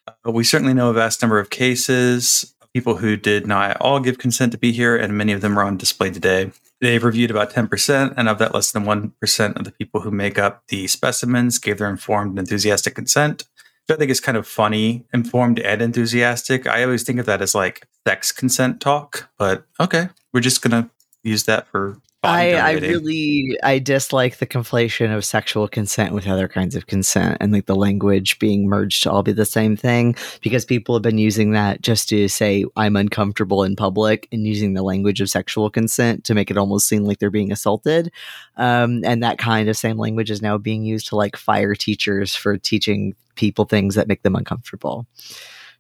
[0.08, 4.18] Uh, we certainly know a vast number of cases people who did not all give
[4.18, 6.52] consent to be here, and many of them are on display today.
[6.82, 10.38] They've reviewed about 10%, and of that, less than 1% of the people who make
[10.38, 13.46] up the specimens gave their informed and enthusiastic consent.
[13.88, 16.68] Which I think is kind of funny, informed and enthusiastic.
[16.68, 20.90] I always think of that as like sex consent talk, but okay, we're just gonna
[21.24, 22.02] use that for.
[22.26, 27.38] I, I really I dislike the conflation of sexual consent with other kinds of consent
[27.40, 31.02] and like the language being merged to all be the same thing because people have
[31.02, 35.30] been using that just to say I'm uncomfortable in public and using the language of
[35.30, 38.12] sexual consent to make it almost seem like they're being assaulted.
[38.58, 42.36] Um, and that kind of same language is now being used to like fire teachers
[42.36, 45.06] for teaching people things that make them uncomfortable.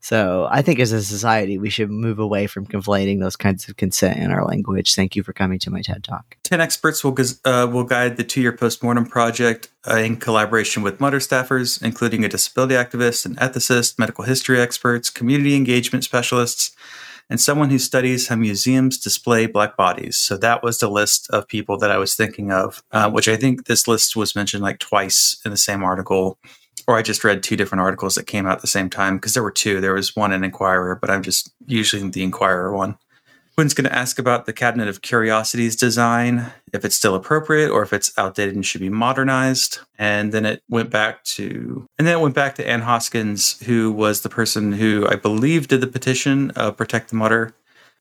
[0.05, 3.75] So I think as a society, we should move away from conflating those kinds of
[3.75, 4.93] consent in our language.
[4.93, 6.37] Thank you for coming to my TED Talk.
[6.43, 10.99] 10 experts will, uh, will guide the two year postmortem project uh, in collaboration with
[10.99, 16.75] Mutter staffers, including a disability activist, an ethicist, medical history experts, community engagement specialists,
[17.27, 20.17] and someone who studies how museums display black bodies.
[20.17, 23.37] So that was the list of people that I was thinking of, uh, which I
[23.37, 26.37] think this list was mentioned like twice in the same article.
[26.87, 29.33] Or I just read two different articles that came out at the same time because
[29.33, 29.81] there were two.
[29.81, 32.97] There was one in Inquirer, but I'm just usually the Inquirer one.
[33.55, 37.83] Quinn's going to ask about the Cabinet of Curiosities design, if it's still appropriate or
[37.83, 39.79] if it's outdated and should be modernized.
[39.97, 43.93] And then it went back to, and then it went back to Ann Hoskins, who
[43.93, 47.53] was the person who I believe did the petition Protect the Mutter,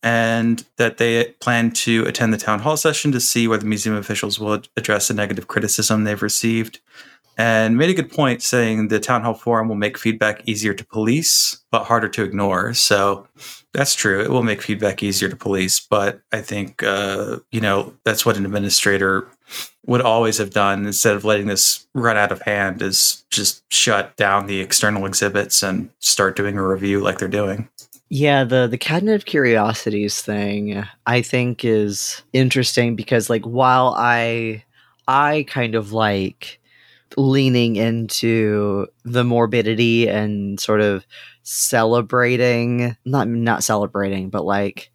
[0.03, 4.41] and that they plan to attend the town hall session to see whether museum officials
[4.41, 6.81] will address the negative criticism they've received
[7.37, 10.85] and made a good point saying the town hall forum will make feedback easier to
[10.85, 12.75] police but harder to ignore.
[12.75, 13.27] So
[13.73, 14.21] that's true.
[14.21, 18.37] It will make feedback easier to police but i think uh, you know that's what
[18.37, 19.29] an administrator
[19.87, 24.17] would always have done instead of letting this run out of hand is just shut
[24.17, 27.69] down the external exhibits and start doing a review like they're doing.
[28.09, 34.65] Yeah, the the cabinet of curiosities thing I think is interesting because like while I
[35.07, 36.61] I kind of like
[37.17, 41.07] leaning into the morbidity and sort of
[41.43, 44.91] celebrating not not celebrating but like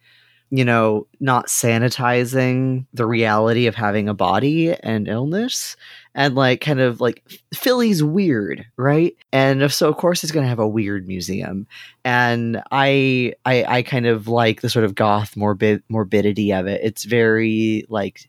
[0.50, 5.76] you know not sanitizing the reality of having a body and illness
[6.14, 7.22] and like kind of like
[7.54, 9.14] Philly's weird, right?
[9.32, 11.66] And so of course it's going to have a weird museum.
[12.04, 16.80] And I, I I kind of like the sort of goth morbid morbidity of it.
[16.82, 18.28] It's very like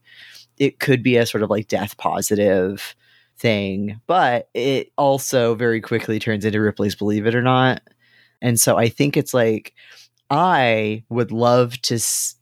[0.58, 2.96] it could be a sort of like death positive
[3.42, 7.82] thing, but it also very quickly turns into Ripley's Believe It or Not.
[8.42, 9.74] And so I think it's like,
[10.30, 12.36] I would love to s-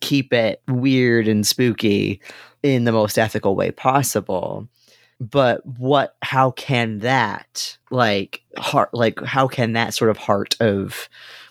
[0.00, 2.20] keep it weird and spooky
[2.62, 4.66] in the most ethical way possible.
[5.20, 11.08] But what, how can that, like, heart, like, how can that sort of heart of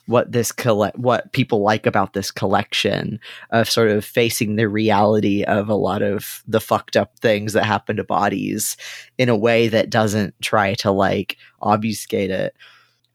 [0.08, 3.20] what this collect what people like about this collection
[3.52, 7.65] of sort of facing the reality of a lot of the fucked up things that
[7.65, 8.78] happen to bodies
[9.17, 12.56] in a way that doesn't try to like obfuscate it.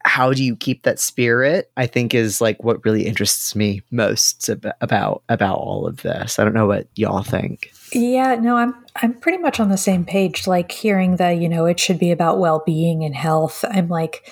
[0.05, 4.49] How do you keep that spirit i think is like what really interests me most
[4.49, 6.37] about about all of this.
[6.37, 7.71] I don't know what y'all think.
[7.91, 11.65] Yeah no i'm i'm pretty much on the same page like hearing that you know
[11.65, 13.65] it should be about well-being and health.
[13.67, 14.29] I'm like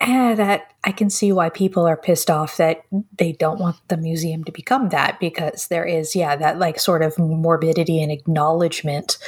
[0.00, 2.82] eh, that I can see why people are pissed off that
[3.18, 7.02] they don't want the museum to become that because there is, yeah, that like sort
[7.02, 9.18] of morbidity and acknowledgement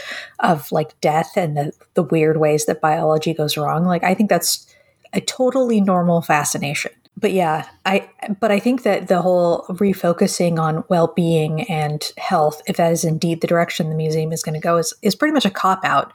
[0.41, 3.85] of like death and the, the weird ways that biology goes wrong.
[3.85, 4.67] Like, I think that's
[5.13, 6.93] a totally normal fascination.
[7.19, 12.77] But yeah, I but I think that the whole refocusing on well-being and health, if
[12.77, 15.47] that is indeed the direction the museum is going to go, is is pretty much
[15.47, 16.13] a cop out.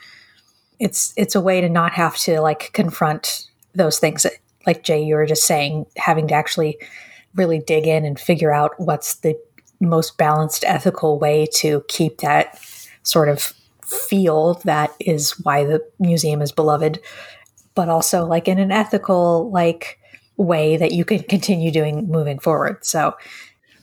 [0.80, 4.34] It's it's a way to not have to like confront those things that,
[4.66, 6.78] like Jay, you were just saying, having to actually
[7.36, 9.40] really dig in and figure out what's the
[9.80, 12.60] most balanced, ethical way to keep that
[13.04, 13.54] sort of
[13.86, 17.00] feel that is why the museum is beloved,
[17.76, 20.00] but also like in an ethical, like
[20.38, 22.86] way that you can continue doing moving forward.
[22.86, 23.16] So,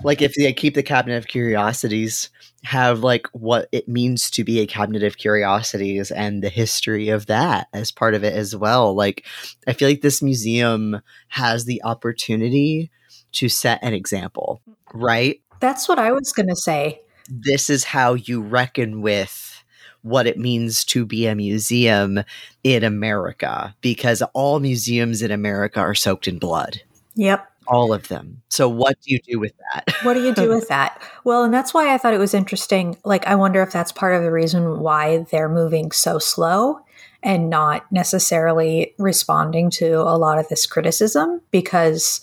[0.04, 2.30] like if they keep the cabinet of curiosities
[2.64, 7.26] have like what it means to be a cabinet of curiosities and the history of
[7.26, 8.94] that as part of it as well.
[8.94, 9.24] Like,
[9.66, 12.90] I feel like this museum has the opportunity
[13.32, 14.60] to set an example,
[14.92, 15.40] right?
[15.60, 17.00] That's what I was going to say.
[17.28, 19.62] This is how you reckon with
[20.02, 22.22] what it means to be a museum
[22.64, 26.82] in America because all museums in America are soaked in blood.
[27.14, 28.42] Yep all of them.
[28.48, 29.94] So what do you do with that?
[30.02, 31.00] what do you do with that?
[31.24, 32.96] Well, and that's why I thought it was interesting.
[33.04, 36.80] Like I wonder if that's part of the reason why they're moving so slow
[37.22, 42.20] and not necessarily responding to a lot of this criticism because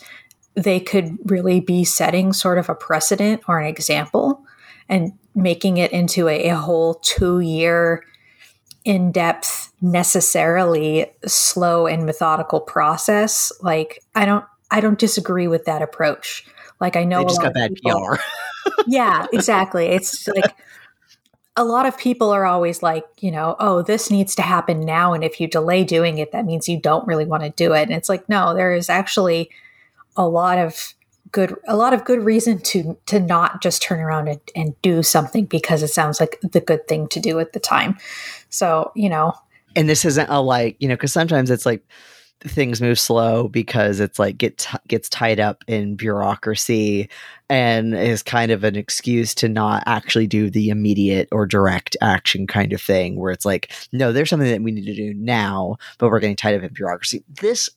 [0.55, 4.41] they could really be setting sort of a precedent or an example
[4.87, 8.03] and making it into a, a whole two year
[8.85, 13.51] in depth, necessarily slow and methodical process.
[13.61, 14.45] Like, I don't,
[14.75, 16.45] I don't disagree with that approach.
[16.81, 18.17] Like I know they just got bad people,
[18.65, 18.71] PR.
[18.87, 19.85] yeah, exactly.
[19.85, 20.53] It's like
[21.55, 25.13] a lot of people are always like, you know, oh, this needs to happen now,
[25.13, 27.83] and if you delay doing it, that means you don't really want to do it.
[27.83, 29.49] And it's like, no, there is actually
[30.17, 30.93] a lot of
[31.31, 35.03] good a lot of good reason to to not just turn around and, and do
[35.03, 37.97] something because it sounds like the good thing to do at the time.
[38.49, 39.35] So, you know.
[39.73, 41.81] And this isn't a like, you know, because sometimes it's like
[42.47, 47.09] things move slow because it's like get t- gets tied up in bureaucracy
[47.49, 52.47] and is kind of an excuse to not actually do the immediate or direct action
[52.47, 55.75] kind of thing where it's like no there's something that we need to do now
[55.97, 57.69] but we're getting tied up in bureaucracy this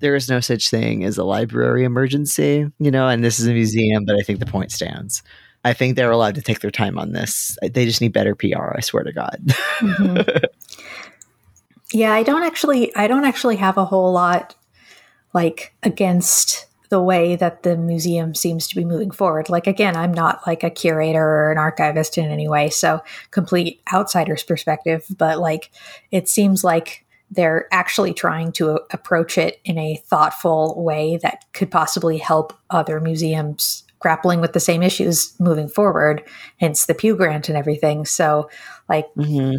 [0.00, 3.52] there is no such thing as a library emergency you know and this is a
[3.52, 5.22] museum but i think the point stands
[5.66, 7.56] I think they're allowed to take their time on this.
[7.62, 8.74] They just need better PR.
[8.76, 9.40] I swear to God.
[9.78, 10.44] Mm-hmm.
[11.94, 12.94] yeah, I don't actually.
[12.96, 14.56] I don't actually have a whole lot
[15.32, 19.48] like against the way that the museum seems to be moving forward.
[19.48, 23.80] Like again, I'm not like a curator or an archivist in any way, so complete
[23.92, 25.06] outsider's perspective.
[25.16, 25.70] But like,
[26.10, 31.70] it seems like they're actually trying to approach it in a thoughtful way that could
[31.70, 36.22] possibly help other museums grappling with the same issues moving forward,
[36.58, 38.04] hence the Pew Grant and everything.
[38.04, 38.50] So,
[38.88, 39.56] like, mm-hmm.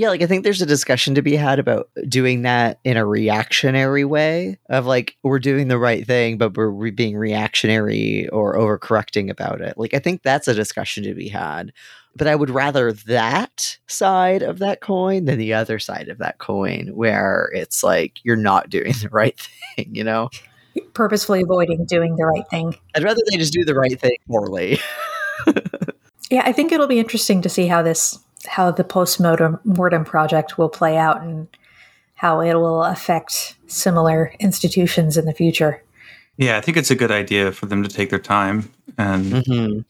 [0.00, 3.04] Yeah, like I think there's a discussion to be had about doing that in a
[3.04, 8.56] reactionary way of like we're doing the right thing, but we're re- being reactionary or
[8.56, 9.76] overcorrecting about it.
[9.76, 11.74] Like, I think that's a discussion to be had.
[12.16, 16.38] But I would rather that side of that coin than the other side of that
[16.38, 19.38] coin, where it's like you're not doing the right
[19.76, 20.30] thing, you know?
[20.94, 22.74] purposefully avoiding doing the right thing.
[22.96, 24.78] I'd rather they just do the right thing poorly.
[26.30, 30.58] yeah, I think it'll be interesting to see how this how the post mortem project
[30.58, 31.48] will play out and
[32.14, 35.82] how it will affect similar institutions in the future.
[36.36, 39.80] Yeah, I think it's a good idea for them to take their time and mm-hmm.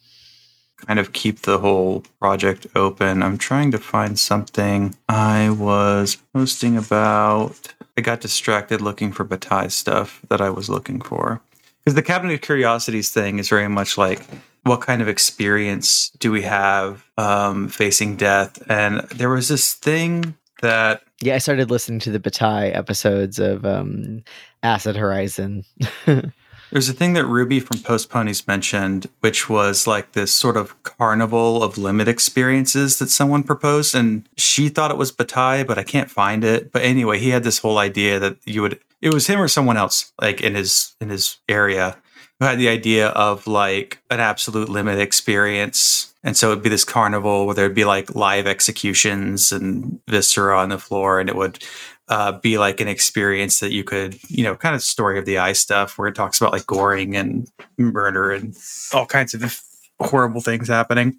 [0.87, 3.23] kind of keep the whole project open.
[3.23, 9.69] I'm trying to find something I was posting about I got distracted looking for Bataille
[9.69, 11.43] stuff that I was looking for.
[11.81, 14.23] Because the Cabinet of Curiosities thing is very much like
[14.63, 18.63] what kind of experience do we have um, facing death?
[18.71, 21.03] And there was this thing that.
[21.21, 24.23] Yeah, I started listening to the Bataille episodes of um,
[24.63, 25.65] Acid Horizon.
[26.71, 30.81] There's a thing that Ruby from Post Ponies mentioned, which was like this sort of
[30.85, 33.95] carnival of limit experiences that someone proposed.
[33.95, 36.71] And she thought it was Bataille, but I can't find it.
[36.71, 39.77] But anyway, he had this whole idea that you would, it was him or someone
[39.77, 41.97] else, like in his, in his area,
[42.41, 46.13] who had the idea of like an absolute limit experience.
[46.25, 50.71] And so it'd be this carnival where there'd be like live executions and viscera on
[50.71, 51.63] the floor, and it would
[52.09, 55.39] uh, be like an experience that you could, you know, kind of story of the
[55.39, 58.57] eye stuff where it talks about like goring and murder and
[58.93, 59.61] all kinds of
[60.01, 61.19] horrible things happening.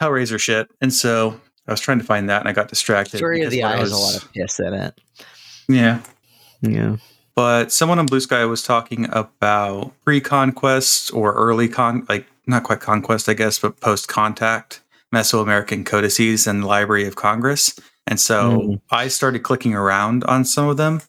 [0.00, 0.68] Hellraiser shit.
[0.80, 3.18] And so I was trying to find that and I got distracted.
[3.18, 5.00] Story of the eye has a lot of piss in it.
[5.68, 6.02] Yeah.
[6.60, 6.96] Yeah.
[7.38, 12.80] But someone on Blue Sky was talking about pre-conquest or early con, like not quite
[12.80, 14.80] conquest, I guess, but post-contact
[15.14, 17.78] Mesoamerican codices and the Library of Congress.
[18.08, 18.80] And so mm.
[18.90, 21.00] I started clicking around on some of them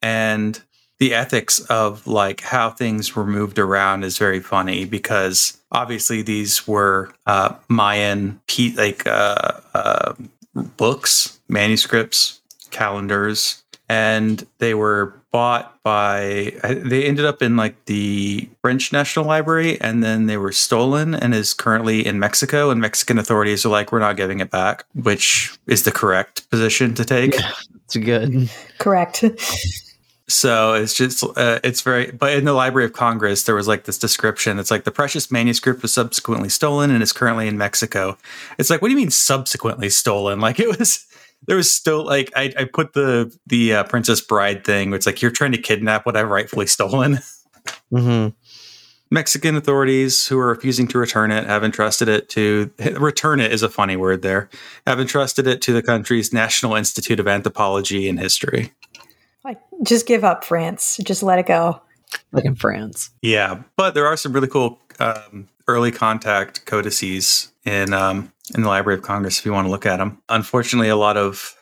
[0.00, 0.62] and
[1.00, 6.68] the ethics of like how things were moved around is very funny because obviously these
[6.68, 8.40] were uh, Mayan
[8.76, 10.14] like uh, uh,
[10.76, 18.92] books, manuscripts, calendars, and they were bought by they ended up in like the French
[18.92, 23.64] National Library and then they were stolen and is currently in Mexico and Mexican authorities
[23.66, 27.34] are like we're not giving it back which is the correct position to take.
[27.34, 27.52] Yeah,
[27.84, 28.50] it's good.
[28.78, 29.24] Correct.
[30.30, 33.84] So it's just uh, it's very but in the library of congress there was like
[33.84, 34.58] this description.
[34.58, 38.18] It's like the precious manuscript was subsequently stolen and is currently in mexico.
[38.58, 40.38] It's like what do you mean subsequently stolen?
[40.38, 41.06] Like it was
[41.46, 44.90] there was still like I, I put the the uh, Princess Bride thing.
[44.90, 47.18] Where it's like you're trying to kidnap what I've rightfully stolen.
[47.92, 48.28] Mm-hmm.
[49.10, 53.62] Mexican authorities who are refusing to return it have entrusted it to return it is
[53.62, 54.48] a funny word there.
[54.86, 58.72] Have entrusted it to the country's National Institute of Anthropology and History.
[59.44, 60.98] Like, just give up, France.
[61.02, 61.80] Just let it go.
[62.32, 63.10] Like in France.
[63.22, 68.68] Yeah, but there are some really cool um, early contact codices in um, in the
[68.68, 70.20] Library of Congress if you want to look at them.
[70.28, 71.54] Unfortunately, a lot of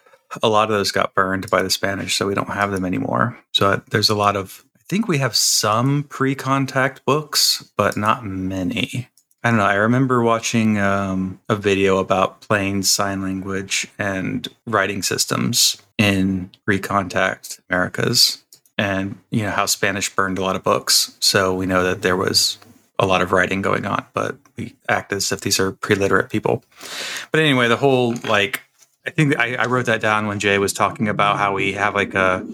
[0.43, 3.39] a lot of those got burned by the Spanish, so we don't have them anymore.
[3.53, 9.09] So there's a lot of I think we have some pre-contact books, but not many.
[9.43, 9.65] I don't know.
[9.65, 17.61] I remember watching um, a video about Plains sign language and writing systems in pre-contact
[17.69, 18.45] Americas,
[18.79, 21.17] and you know how Spanish burned a lot of books.
[21.21, 22.59] So we know that there was
[22.99, 26.65] a lot of writing going on, but we act as if these are pre-literate people.
[27.31, 28.63] But anyway, the whole like
[29.07, 31.95] I think I, I wrote that down when Jay was talking about how we have
[31.95, 32.47] like a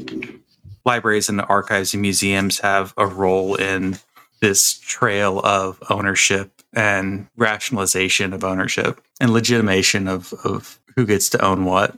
[0.85, 3.99] libraries and archives and museums have a role in
[4.41, 11.45] this trail of ownership and rationalization of ownership and legitimation of, of who gets to
[11.45, 11.97] own what.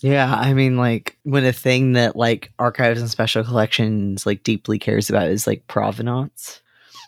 [0.00, 4.78] Yeah, I mean, like when a thing that like archives and special collections like deeply
[4.78, 6.60] cares about is like provenance,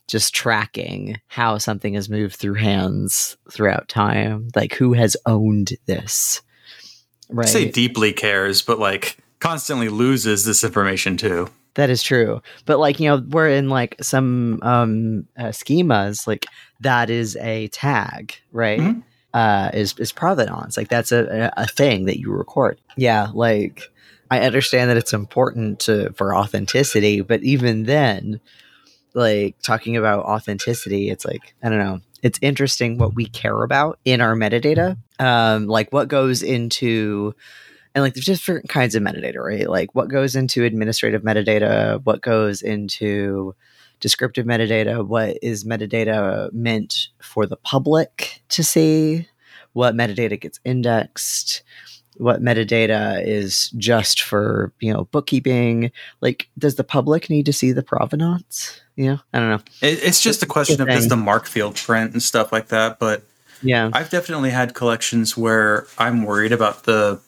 [0.09, 6.42] just tracking how something has moved through hands throughout time, like who has owned this.
[7.30, 7.46] Right.
[7.46, 11.48] I say deeply cares, but like constantly loses this information too.
[11.74, 12.42] That is true.
[12.64, 16.46] But like, you know, we're in like some um uh, schemas like
[16.80, 18.80] that is a tag, right?
[18.80, 19.00] Mm-hmm
[19.34, 20.76] uh, is is provenance.
[20.76, 22.80] Like that's a, a thing that you record.
[22.96, 23.82] Yeah, like
[24.30, 28.40] I understand that it's important to for authenticity, but even then,
[29.14, 32.00] like talking about authenticity, it's like I don't know.
[32.22, 37.34] It's interesting what we care about in our metadata, um, like what goes into
[37.94, 39.68] and like there's different kinds of metadata, right?
[39.68, 43.54] Like what goes into administrative metadata, what goes into
[44.00, 49.28] descriptive metadata, what is metadata meant for the public to see,
[49.72, 51.62] what metadata gets indexed,
[52.19, 55.91] what metadata is just for, you know, bookkeeping.
[56.21, 58.81] Like, does the public need to see the provenance?
[58.99, 59.62] yeah I don't know.
[59.81, 62.99] It, it's just a question of does the MARC field print and stuff like that.
[62.99, 63.23] But
[63.62, 67.21] yeah, I've definitely had collections where I'm worried about the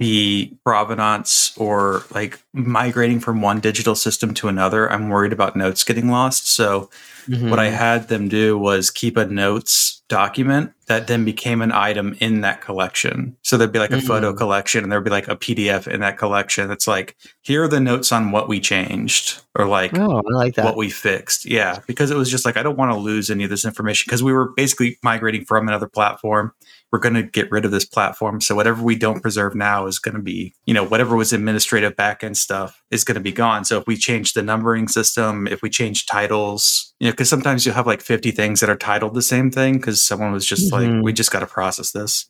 [0.00, 5.84] the provenance or like migrating from one digital system to another, I'm worried about notes
[5.84, 6.48] getting lost.
[6.48, 6.88] So
[7.26, 7.50] mm-hmm.
[7.50, 12.16] what I had them do was keep a notes document that then became an item
[12.18, 13.36] in that collection.
[13.42, 14.06] So there'd be like a mm-hmm.
[14.06, 16.70] photo collection and there'd be like a PDF in that collection.
[16.70, 20.54] It's like, here are the notes on what we changed or like, oh, I like
[20.54, 20.64] that.
[20.64, 21.44] what we fixed.
[21.44, 21.80] Yeah.
[21.86, 24.22] Because it was just like, I don't want to lose any of this information because
[24.22, 26.54] we were basically migrating from another platform
[26.92, 28.40] we're going to get rid of this platform.
[28.40, 31.94] So whatever we don't preserve now is going to be, you know, whatever was administrative
[31.94, 33.64] backend stuff is going to be gone.
[33.64, 37.64] So if we change the numbering system, if we change titles, you know, because sometimes
[37.64, 40.72] you'll have like 50 things that are titled the same thing because someone was just
[40.72, 40.96] mm-hmm.
[40.96, 42.26] like, we just got to process this.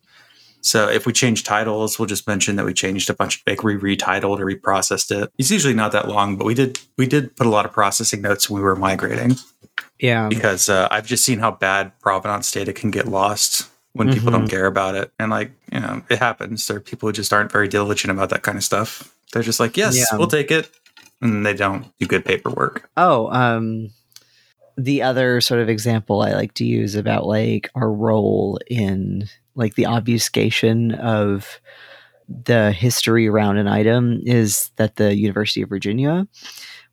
[0.63, 3.63] So if we change titles, we'll just mention that we changed a bunch of like
[3.63, 5.33] we retitled or reprocessed it.
[5.39, 8.21] It's usually not that long, but we did we did put a lot of processing
[8.21, 9.37] notes when we were migrating.
[9.99, 13.60] Yeah, because uh, I've just seen how bad provenance data can get lost
[13.93, 14.15] when mm-hmm.
[14.15, 14.51] people don't mm-hmm.
[14.51, 15.13] care about it.
[15.19, 16.67] And like, you know, it happens.
[16.67, 19.15] There are people who just aren't very diligent about that kind of stuff.
[19.33, 20.19] They're just like, yes, yeah.
[20.19, 20.71] we'll take it.
[21.21, 22.89] And they don't do good paperwork.
[22.97, 23.91] Oh, um,
[24.77, 29.75] the other sort of example I like to use about like our role in like
[29.75, 31.61] the obfuscation of
[32.29, 36.27] the history around an item is that the University of Virginia,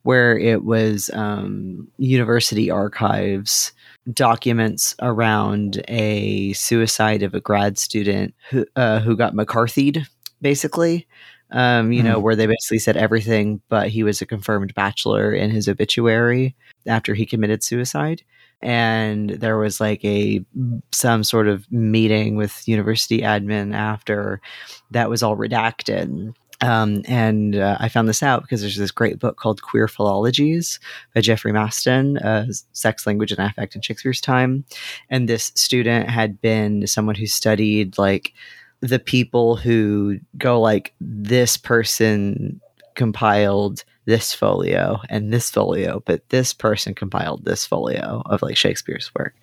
[0.02, 3.72] where it was um, university archives
[4.12, 10.06] documents around a suicide of a grad student who uh, who got McCarthy'd,
[10.40, 11.06] basically.
[11.50, 12.04] Um, you mm.
[12.04, 12.22] know, hmm.
[12.24, 16.54] where they basically said everything, but he was a confirmed bachelor in his obituary
[16.86, 18.22] after he committed suicide.
[18.60, 20.44] And there was like a
[20.92, 24.42] some sort of meeting with university admin after
[24.90, 26.34] that was all redacted.
[26.60, 30.80] Um, and uh, I found this out because there's this great book called Queer Philologies
[31.14, 34.64] by Jeffrey Masten, uh, Sex, Language, and Affect in Shakespeare's Time.
[35.08, 38.32] And this student had been someone who studied like
[38.80, 42.60] the people who go like, this person
[42.94, 49.14] compiled this folio and this folio, but this person compiled this folio of like Shakespeare's
[49.14, 49.34] work.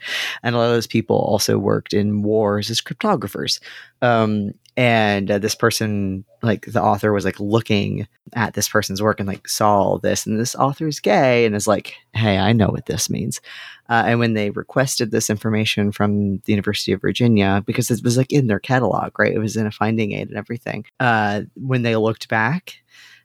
[0.42, 3.60] And a lot of those people also worked in wars as cryptographers.
[4.02, 9.20] Um, and uh, this person like the author was like looking at this person's work
[9.20, 12.52] and like saw all this and this author is gay and is like hey i
[12.54, 13.42] know what this means.
[13.88, 18.18] Uh, and when they requested this information from the university of virginia because it was
[18.18, 19.34] like in their catalog right?
[19.34, 20.86] It was in a finding aid and everything.
[21.00, 22.78] Uh, when they looked back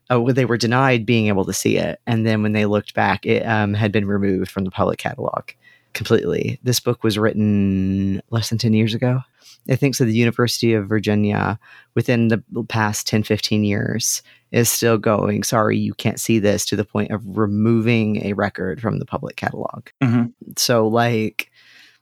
[0.08, 2.00] uh, they were denied being able to see it.
[2.06, 5.50] And then when they looked back it um, had been removed from the public catalog
[5.94, 6.60] completely.
[6.62, 9.22] This book was written less than 10 years ago
[9.68, 10.04] I think so.
[10.04, 11.58] The University of Virginia,
[11.94, 16.76] within the past 10, 15 years, is still going, sorry, you can't see this to
[16.76, 19.88] the point of removing a record from the public catalog.
[20.02, 20.26] Mm-hmm.
[20.56, 21.50] So, like,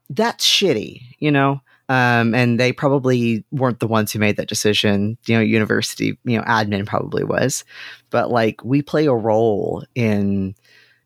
[0.09, 1.61] that's shitty, you know?
[1.91, 5.17] Um, and they probably weren't the ones who made that decision.
[5.27, 7.65] You know, university, you know, admin probably was.
[8.11, 10.55] But, like, we play a role in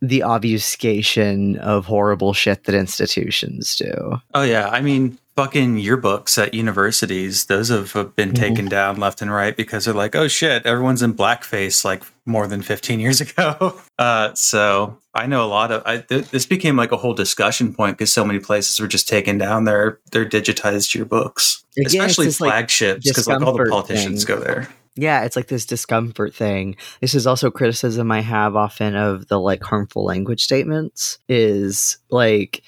[0.01, 4.17] the obfuscation of horrible shit that institutions do.
[4.35, 4.69] Oh, yeah.
[4.69, 7.47] I mean, fucking yearbooks at universities.
[7.47, 8.33] Those have been mm-hmm.
[8.33, 12.47] taken down left and right because they're like oh shit everyone's in blackface like more
[12.47, 13.81] than 15 years ago.
[13.99, 17.75] Uh, so i know a lot of I, th- this became like a whole discussion
[17.75, 21.63] point because so many places were just taking down their their digitized yearbooks.
[21.85, 24.37] Especially flagships because like, like all the politicians thing.
[24.37, 24.69] go there.
[24.95, 26.77] Yeah it's like this discomfort thing.
[27.01, 32.63] This is also criticism i have often of the like harmful language statements is like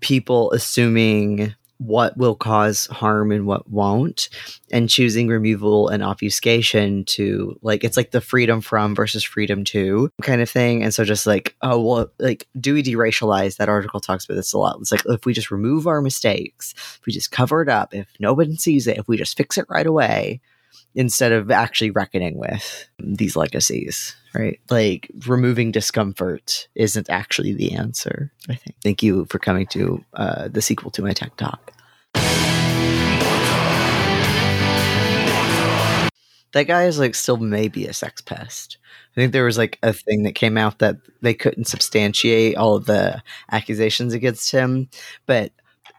[0.00, 4.28] people assuming what will cause harm and what won't
[4.70, 10.10] and choosing removal and obfuscation to like it's like the freedom from versus freedom to
[10.22, 10.82] kind of thing.
[10.82, 14.52] And so just like oh well like do we deracialize that article talks about this
[14.52, 14.76] a lot?
[14.78, 18.06] It's like if we just remove our mistakes if we just cover it up if
[18.20, 20.40] nobody sees it if we just fix it right away
[20.94, 24.60] instead of actually reckoning with these legacies right.
[24.70, 28.32] Like removing discomfort isn't actually the answer.
[28.48, 28.76] I think.
[28.82, 31.72] Thank you for coming to uh, the sequel to my tech talk.
[36.52, 38.78] That guy is like still maybe a sex pest.
[39.12, 42.74] I think there was like a thing that came out that they couldn't substantiate all
[42.74, 43.22] of the
[43.52, 44.88] accusations against him
[45.26, 45.52] but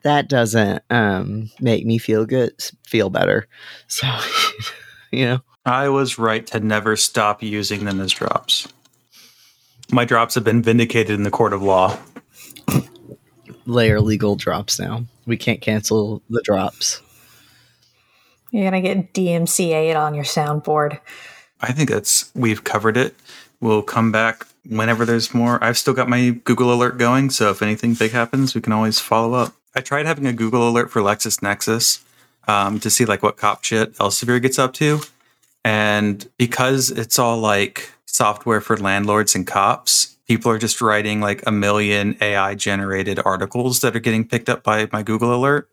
[0.04, 2.54] that doesn't um, make me feel good
[2.84, 3.48] feel better.
[3.88, 4.08] So
[5.12, 8.68] you know I was right to never stop using them as drops.
[9.92, 12.00] My drops have been vindicated in the court of law.
[13.66, 15.06] Layer legal drops now.
[15.26, 17.02] We can't cancel the drops.
[18.52, 21.00] You're gonna get DMCA on your soundboard.
[21.62, 23.16] I think that's we've covered it.
[23.60, 25.64] We'll come back whenever there's more.
[25.64, 29.00] I've still got my Google alert going, so if anything big happens, we can always
[29.00, 29.54] follow up.
[29.76, 32.04] I tried having a Google alert for LexisNexis
[32.48, 35.02] um, to see like what cop shit Elsevier gets up to,
[35.64, 41.44] and because it's all like software for landlords and cops, people are just writing like
[41.46, 45.70] a million AI generated articles that are getting picked up by my Google alert.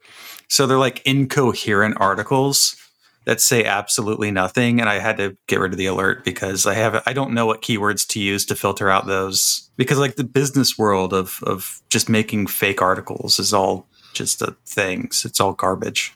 [0.49, 2.77] So they're like incoherent articles
[3.25, 6.73] that say absolutely nothing and I had to get rid of the alert because I
[6.75, 10.25] have I don't know what keywords to use to filter out those because like the
[10.25, 15.25] business world of of just making fake articles is all just a things.
[15.25, 16.15] It's all garbage.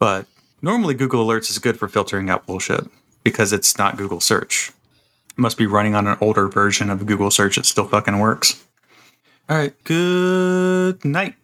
[0.00, 0.26] But
[0.62, 2.88] normally Google Alerts is good for filtering out bullshit
[3.22, 4.72] because it's not Google search.
[5.30, 8.64] It must be running on an older version of Google search that still fucking works.
[9.48, 11.34] All right, good night.